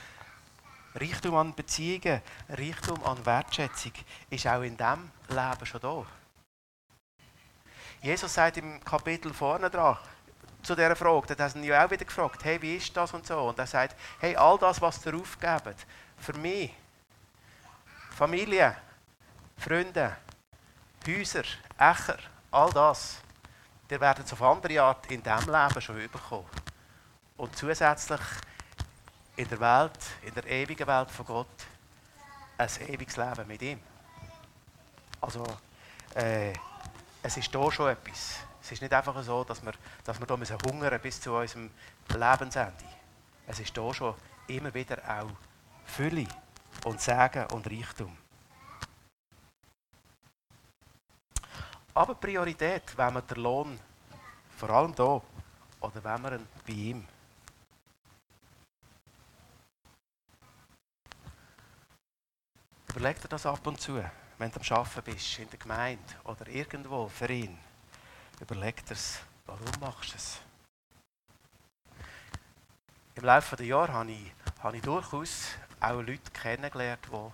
Reichtum 0.95 1.35
an 1.37 1.55
Beziehungen, 1.55 2.23
Reichtum 2.49 3.05
an 3.05 3.25
Wertschätzung 3.25 3.93
ist 4.31 4.47
auch 4.47 4.63
in 4.63 4.77
diesem 4.77 5.11
Leben 5.29 5.67
schon 5.67 5.81
da. 5.81 6.07
Jesus 8.01 8.33
sagt 8.33 8.57
im 8.57 8.83
Kapitel 8.83 9.33
vorne 9.35 9.69
dran, 9.69 9.99
zu 10.63 10.75
dieser 10.75 10.97
Frage, 10.97 11.37
da 11.37 11.49
haben 11.49 11.63
ja 11.63 11.85
auch 11.85 11.91
wieder 11.91 12.05
gefragt, 12.05 12.45
hey, 12.45 12.61
wie 12.61 12.77
ist 12.77 12.97
das 12.97 13.13
und 13.15 13.27
so? 13.27 13.39
Und 13.39 13.59
er 13.59 13.67
sagt, 13.67 13.97
hey, 14.19 14.35
all 14.37 14.59
das, 14.59 14.81
was 14.81 15.05
ihr 15.07 15.15
aufgebt, 15.15 15.87
für 16.19 16.33
mich, 16.35 16.73
Familie, 18.11 18.77
Freunde, 19.59 20.17
Häuser, 21.07 21.45
Ächer, 21.79 22.19
all 22.51 22.71
das, 22.73 23.19
ihr 23.89 24.01
werdet 24.01 24.27
es 24.27 24.33
auf 24.33 24.43
andere 24.43 24.83
Art 24.83 25.11
in 25.11 25.23
diesem 25.23 25.53
Leben 25.53 25.81
schon 25.81 26.01
überkommen. 26.01 26.51
Und 27.37 27.57
zusätzlich 27.57 28.21
in 29.37 29.49
der 29.49 29.61
Welt, 29.61 29.99
in 30.23 30.35
der 30.35 30.47
ewigen 30.47 30.87
Welt 30.87 31.11
von 31.11 31.27
Gott, 31.27 31.67
ein 32.59 32.69
ewiges 32.89 33.17
Leben 33.17 33.47
mit 33.47 33.63
ihm. 33.63 33.81
Also, 35.21 35.45
äh, 36.15 36.53
es 37.23 37.37
ist 37.37 37.51
hier 37.51 37.73
schon 37.73 37.91
etwas. 37.91 38.39
Es 38.63 38.73
ist 38.73 38.83
nicht 38.83 38.93
einfach 38.93 39.23
so, 39.23 39.45
dass 39.45 39.65
wir, 39.65 39.75
dass 40.03 40.19
wir 40.19 40.27
hier 40.27 40.59
hungern 40.67 41.01
bis 41.01 41.21
zu 41.21 41.35
unserem 41.35 41.71
Lebensende. 42.09 42.85
Es 43.47 43.61
ist 43.61 43.75
hier 43.75 43.95
schon 43.95 44.15
immer 44.49 44.75
wieder 44.75 44.99
auch 45.09 45.31
Fülle 45.85 46.27
und 46.85 47.01
Segen 47.01 47.47
und 47.53 47.67
Reichtum. 47.71 48.26
Aber 51.97 52.15
Priorität, 52.15 52.83
wenn 52.99 53.15
wir 53.15 53.23
den 53.23 53.43
Lohn, 53.43 53.81
vor 54.59 54.69
allem 54.69 54.95
hier, 54.95 55.23
oder 55.81 56.05
wenn 56.05 56.23
wir 56.23 56.33
ihn 56.33 56.47
bei 56.67 56.73
ihm 56.75 57.09
Überleg 62.91 63.21
dir 63.23 63.29
das 63.29 63.47
ab 63.47 63.67
und 63.67 63.81
zu, 63.81 64.03
wenn 64.39 64.51
du 64.51 64.61
am 64.61 64.79
Arbeiten 64.79 65.11
bist, 65.11 65.39
in 65.39 65.49
der 65.49 65.59
Gemeinde 65.59 66.03
oder 66.25 66.47
irgendwo 66.49 67.09
für 67.09 67.33
ihn. 67.33 67.59
Überleg 68.41 68.85
dir 68.85 68.97
warum 69.47 69.81
machst 69.81 70.13
du 70.13 70.17
es? 70.17 70.39
Im 73.15 73.25
Laufe 73.25 73.57
der 73.57 73.67
Jahre 73.67 73.93
habe 73.95 74.13
ich, 74.13 74.33
habe 74.63 74.77
ich 74.77 74.83
durchaus 74.83 75.49
auch 75.81 76.03
Leute 76.03 76.31
kennengelernt, 76.31 77.07
die, 77.07 77.31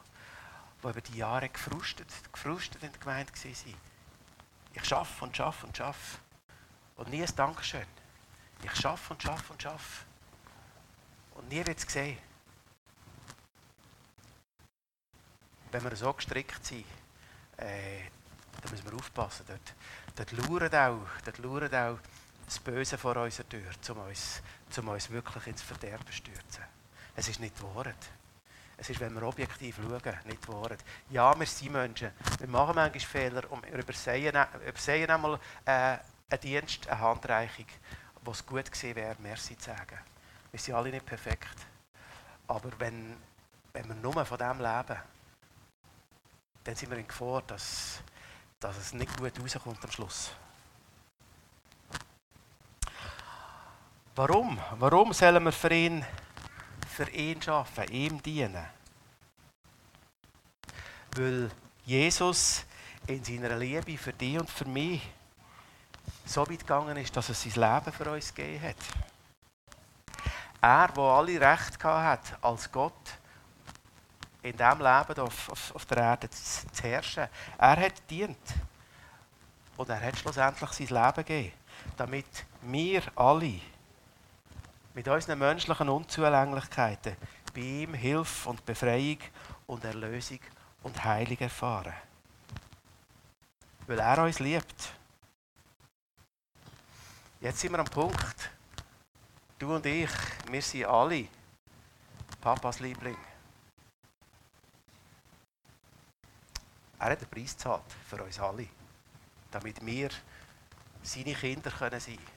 die 0.83 0.89
über 0.89 1.01
die 1.01 1.17
Jahre 1.17 1.49
gefrustet, 1.49 2.09
gefrustet 2.33 2.83
in 2.85 2.93
der 2.93 3.01
Gemeinde 3.01 3.33
waren. 3.33 3.92
Ich 4.75 4.85
schaffe 4.85 5.25
und 5.25 5.37
schaffe 5.37 5.67
und 5.67 5.77
schaffe. 5.77 6.19
Und 6.97 7.11
nie 7.11 7.23
ein 7.23 7.37
Dankeschön. 7.37 7.87
Ich 8.63 8.75
schaffe 8.75 9.13
und 9.13 9.23
schaffe 9.23 9.53
und 9.53 9.63
schaffe. 9.63 10.05
Und 11.35 11.49
nie 11.49 11.65
wird 11.67 11.79
es 11.79 11.87
gesehen. 11.87 12.19
Wenn 15.71 15.83
wir 15.85 15.97
so 15.97 16.13
gestrickt 16.13 16.65
sind, 16.65 16.85
äh, 17.57 18.03
dann 18.61 18.71
müssen 18.71 18.91
wir 18.91 18.95
aufpassen. 18.95 19.47
Dort, 19.49 19.75
dort, 20.15 20.33
lauert 20.33 20.75
auch, 20.75 21.07
auch 21.75 21.99
das 22.45 22.59
Böse 22.59 22.99
vor 22.99 23.17
unserer 23.17 23.49
Tür, 23.49 23.71
um 23.91 23.99
uns, 23.99 24.43
um 24.77 24.89
uns 24.89 25.11
wirklich 25.11 25.47
ins 25.47 25.63
Verderben 25.63 26.07
zu 26.07 26.13
stürzen. 26.13 26.65
Es 27.17 27.29
ist 27.29 27.41
nicht 27.41 27.59
die 27.59 27.63
Wahrheit. 27.63 27.97
Es 28.83 28.91
ist, 28.91 28.99
wenn 28.99 29.15
wir 29.15 29.23
objektiv 29.23 29.77
schauen, 29.77 30.19
nicht 30.25 30.49
Wahrheit. 30.49 30.81
Ja, 31.09 31.39
wir 31.39 31.47
sind 31.47 31.71
Menschen. 31.71 32.11
Wir 32.41 32.49
machen 32.49 32.75
manchmal 32.75 32.99
Fehler 32.99 33.49
und 33.53 33.65
wir 33.65 33.79
übersehen, 33.79 34.35
übersehen 34.67 35.09
einmal 35.09 35.39
äh, 35.65 35.99
einen 36.29 36.41
Dienst, 36.43 36.89
eine 36.89 36.99
Handreichung, 36.99 37.67
wo 38.23 38.33
es 38.33 38.45
gut 38.45 38.65
gewesen 38.65 38.97
wäre, 38.97 39.15
Merci 39.21 39.57
zu 39.57 39.67
sagen. 39.67 40.01
Wir 40.51 40.59
sind 40.59 40.75
alle 40.75 40.91
nicht 40.91 41.07
perfekt. 41.07 41.55
Aber 42.49 42.71
wenn, 42.81 43.17
wenn 43.73 43.87
wir 43.87 43.95
nur 43.95 44.27
von 44.27 44.37
dem 44.37 44.59
leben, 44.59 44.99
dann 46.65 46.75
sind 46.75 46.91
wir 46.91 46.99
in 46.99 47.07
Gefahr, 47.07 47.43
dass, 47.47 48.01
dass 48.59 48.77
es 48.79 48.93
nicht 48.95 49.17
gut 49.17 49.33
rauskommt 49.41 49.85
am 49.85 49.91
Schluss. 49.93 50.33
Warum? 54.17 54.59
Warum 54.73 55.13
sollen 55.13 55.45
wir 55.45 55.53
für 55.53 55.73
ihn, 55.73 56.05
für 56.93 57.09
ihn 57.11 57.41
arbeiten, 57.47 57.93
ihm 57.93 58.23
dienen? 58.23 58.67
Weil 61.17 61.51
Jesus 61.85 62.65
in 63.07 63.25
seiner 63.25 63.57
Liebe 63.57 63.99
für 63.99 64.13
dich 64.13 64.39
und 64.39 64.49
für 64.49 64.65
mich 64.65 65.03
so 66.25 66.49
weit 66.49 66.61
gegangen 66.61 66.97
ist, 66.97 67.17
dass 67.17 67.29
er 67.29 67.35
sein 67.35 67.53
Leben 67.53 67.93
für 67.93 68.11
uns 68.11 68.35
gegeben 68.35 68.63
hat. 68.63 68.77
Er, 70.61 70.89
der 70.89 71.03
alle 71.03 71.41
Recht 71.41 71.83
hat 71.83 72.39
als 72.41 72.71
Gott, 72.71 73.19
in 74.43 74.57
diesem 74.57 74.79
Leben 74.79 75.21
auf, 75.21 75.49
auf, 75.51 75.75
auf 75.75 75.87
der 75.87 75.99
Erde 75.99 76.31
zu, 76.31 76.83
herrschen. 76.83 77.29
Er 77.59 77.77
hat 77.77 78.11
dient. 78.11 78.39
Und 79.77 79.89
er 79.89 80.01
hat 80.01 80.19
schlussendlich 80.19 80.71
sein 80.71 80.87
Leben 80.87 81.25
gegeben, 81.25 81.53
damit 81.97 82.27
wir 82.63 83.03
alle 83.17 83.61
mit 84.95 85.09
unseren 85.09 85.39
menschlichen 85.39 85.89
Unzulänglichkeiten 85.89 87.17
bei 87.55 87.61
ihm 87.61 87.95
Hilfe 87.95 88.49
und 88.49 88.65
Befreiung 88.65 89.19
und 89.67 89.85
Erlösung 89.85 90.41
und 90.83 91.03
Heilung 91.05 91.39
erfahren. 91.39 91.95
Weil 93.87 93.99
er 93.99 94.23
uns 94.23 94.39
liebt. 94.39 94.93
Jetzt 97.41 97.61
sind 97.61 97.73
wir 97.73 97.81
am 97.81 97.87
Punkt. 97.87 98.51
Du 99.59 99.75
und 99.75 99.87
ich, 99.87 100.11
wir 100.51 100.63
sind 100.63 100.85
alle 100.85 101.27
Papas 102.41 102.81
Liebling. 102.81 103.17
Er 106.99 107.11
hat 107.11 107.21
den 107.21 107.29
Preis 107.29 107.57
gezahlt 107.57 107.83
für 108.09 108.23
uns 108.23 108.39
alle, 108.39 108.69
damit 109.51 109.85
wir 109.85 110.11
seine 111.03 111.35
Kinder 111.35 111.71
können 111.71 111.99
sein 111.99 112.17
können. 112.17 112.32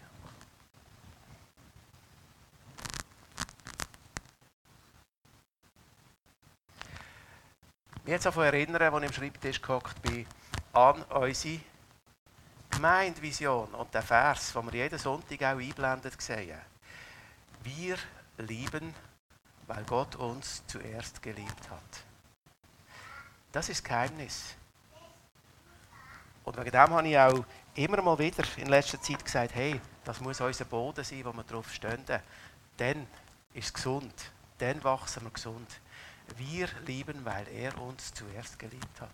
Mich 8.06 8.12
jetzt 8.12 8.28
davon 8.28 8.44
erinnern, 8.44 8.80
als 8.80 9.02
ich 9.02 9.08
am 9.08 9.14
Schreibtisch 9.14 9.60
gehockt 9.60 10.00
bin, 10.04 10.28
an 10.74 11.02
unsere 11.06 11.60
Gemeindevision 12.70 13.74
und 13.74 13.92
den 13.92 14.04
Vers, 14.04 14.54
den 14.54 14.66
wir 14.66 14.74
jeden 14.76 15.00
Sonntag 15.00 15.42
auch 15.42 15.58
einblendet 15.58 16.22
sehen. 16.22 16.60
Wir 17.64 17.98
lieben, 18.38 18.94
weil 19.66 19.84
Gott 19.86 20.18
uns 20.18 20.62
zuerst 20.68 21.20
geliebt 21.24 21.68
hat. 21.72 22.04
Das 23.52 23.70
ist 23.70 23.84
Geheimnis. 23.84 24.54
Und 26.44 26.58
wegen 26.58 26.70
dem 26.70 26.90
habe 26.92 27.08
ich 27.08 27.18
auch 27.18 27.44
immer 27.74 28.04
mal 28.04 28.20
wieder 28.20 28.44
in 28.58 28.68
letzter 28.68 29.02
Zeit 29.02 29.26
gesagt, 29.26 29.56
hey, 29.56 29.82
das 30.04 30.22
muss 30.22 30.40
unser 30.40 30.66
Boden 30.66 31.04
sein, 31.04 31.26
wo 31.26 31.34
wir 31.34 31.44
drauf 31.44 31.74
stehen. 31.74 32.06
Dann 32.78 33.08
ist 33.56 33.66
es 33.66 33.74
gesund. 33.74 34.14
Dann 34.60 34.84
wachsen 34.84 35.24
wir 35.24 35.32
gesund. 35.32 35.82
Wir 36.38 36.68
lieben, 36.86 37.24
weil 37.24 37.48
er 37.50 37.80
uns 37.80 38.14
zuerst 38.14 38.60
geliebt 38.60 39.02
hat. 39.02 39.10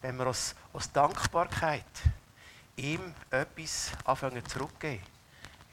Wenn 0.00 0.16
wir 0.16 0.26
aus, 0.26 0.54
aus 0.72 0.90
Dankbarkeit 0.92 1.84
ihm 2.76 3.14
etwas 3.30 3.92
anfangen 4.04 4.44
zurückgeben, 4.46 5.02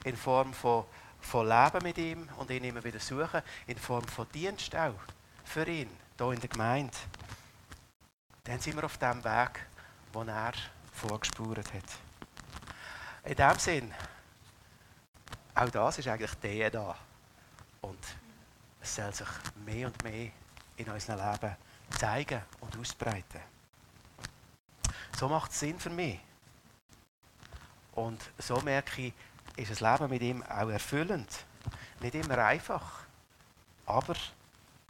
in 0.03 0.15
Form 0.15 0.53
von, 0.53 0.85
von 1.19 1.47
Leben 1.47 1.83
mit 1.83 1.97
ihm 1.97 2.29
und 2.37 2.49
ihn 2.51 2.63
immer 2.63 2.83
wieder 2.83 2.99
suchen, 2.99 3.41
in 3.67 3.77
Form 3.77 4.07
von 4.07 4.27
Dienst 4.31 4.75
auch 4.75 4.99
für 5.43 5.67
ihn, 5.67 5.89
hier 6.17 6.31
in 6.31 6.39
der 6.39 6.49
Gemeinde, 6.49 6.97
dann 8.43 8.59
sind 8.59 8.75
wir 8.75 8.83
auf 8.83 8.97
dem 8.97 9.23
Weg, 9.23 9.65
den 10.13 10.27
er 10.27 10.53
vorgespurt 10.93 11.73
hat. 11.73 11.83
In 13.23 13.35
dem 13.35 13.59
Sinn, 13.59 13.93
auch 15.55 15.69
das 15.69 15.99
ist 15.99 16.07
eigentlich 16.07 16.33
der 16.35 16.69
da. 16.69 16.95
Und 17.81 17.99
es 18.81 18.95
soll 18.95 19.13
sich 19.13 19.27
mehr 19.65 19.87
und 19.87 20.03
mehr 20.03 20.31
in 20.79 20.89
unserem 20.89 21.19
Leben 21.19 21.55
zeigen 21.97 22.41
und 22.61 22.77
ausbreiten. 22.77 23.41
So 25.17 25.27
macht 25.27 25.51
es 25.51 25.59
Sinn 25.59 25.79
für 25.79 25.89
mich. 25.89 26.19
Und 27.93 28.21
so 28.37 28.61
merke 28.61 29.01
ich, 29.01 29.13
ist 29.57 29.71
das 29.71 29.81
Leben 29.81 30.09
mit 30.09 30.21
ihm 30.21 30.43
auch 30.43 30.69
erfüllend. 30.69 31.29
Nicht 31.99 32.15
immer 32.15 32.37
einfach, 32.37 33.03
aber 33.85 34.15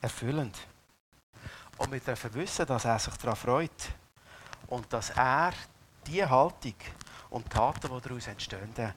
erfüllend. 0.01 0.57
Und 1.77 1.91
wir 1.91 1.99
dürfen 1.99 2.33
wissen, 2.35 2.65
dass 2.65 2.85
er 2.85 2.99
sich 2.99 3.15
daran 3.15 3.35
freut. 3.35 3.89
Und 4.67 4.91
dass 4.93 5.09
er 5.11 5.53
die 6.05 6.23
Haltung 6.23 6.75
und 7.31 7.49
Taten, 7.49 7.89
die 7.89 8.01
daraus 8.01 8.27
entstehen, 8.27 8.93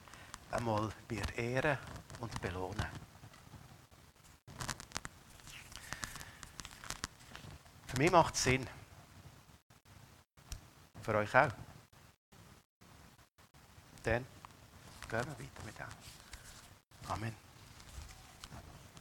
einmal 0.51 0.89
wird 1.07 1.35
ehren 1.37 1.79
und 2.19 2.39
belohnen. 2.41 3.12
Für 7.93 8.01
mich 8.01 8.11
macht 8.11 8.33
es 8.33 8.43
Sinn. 8.43 8.67
Für 11.03 11.15
euch 11.15 11.29
auch. 11.35 11.51
Dann 14.01 14.25
gehen 14.25 14.25
wir 15.09 15.19
weiter 15.19 15.63
mit 15.63 15.77
dem. 15.77 15.85
Amen. 17.07 17.42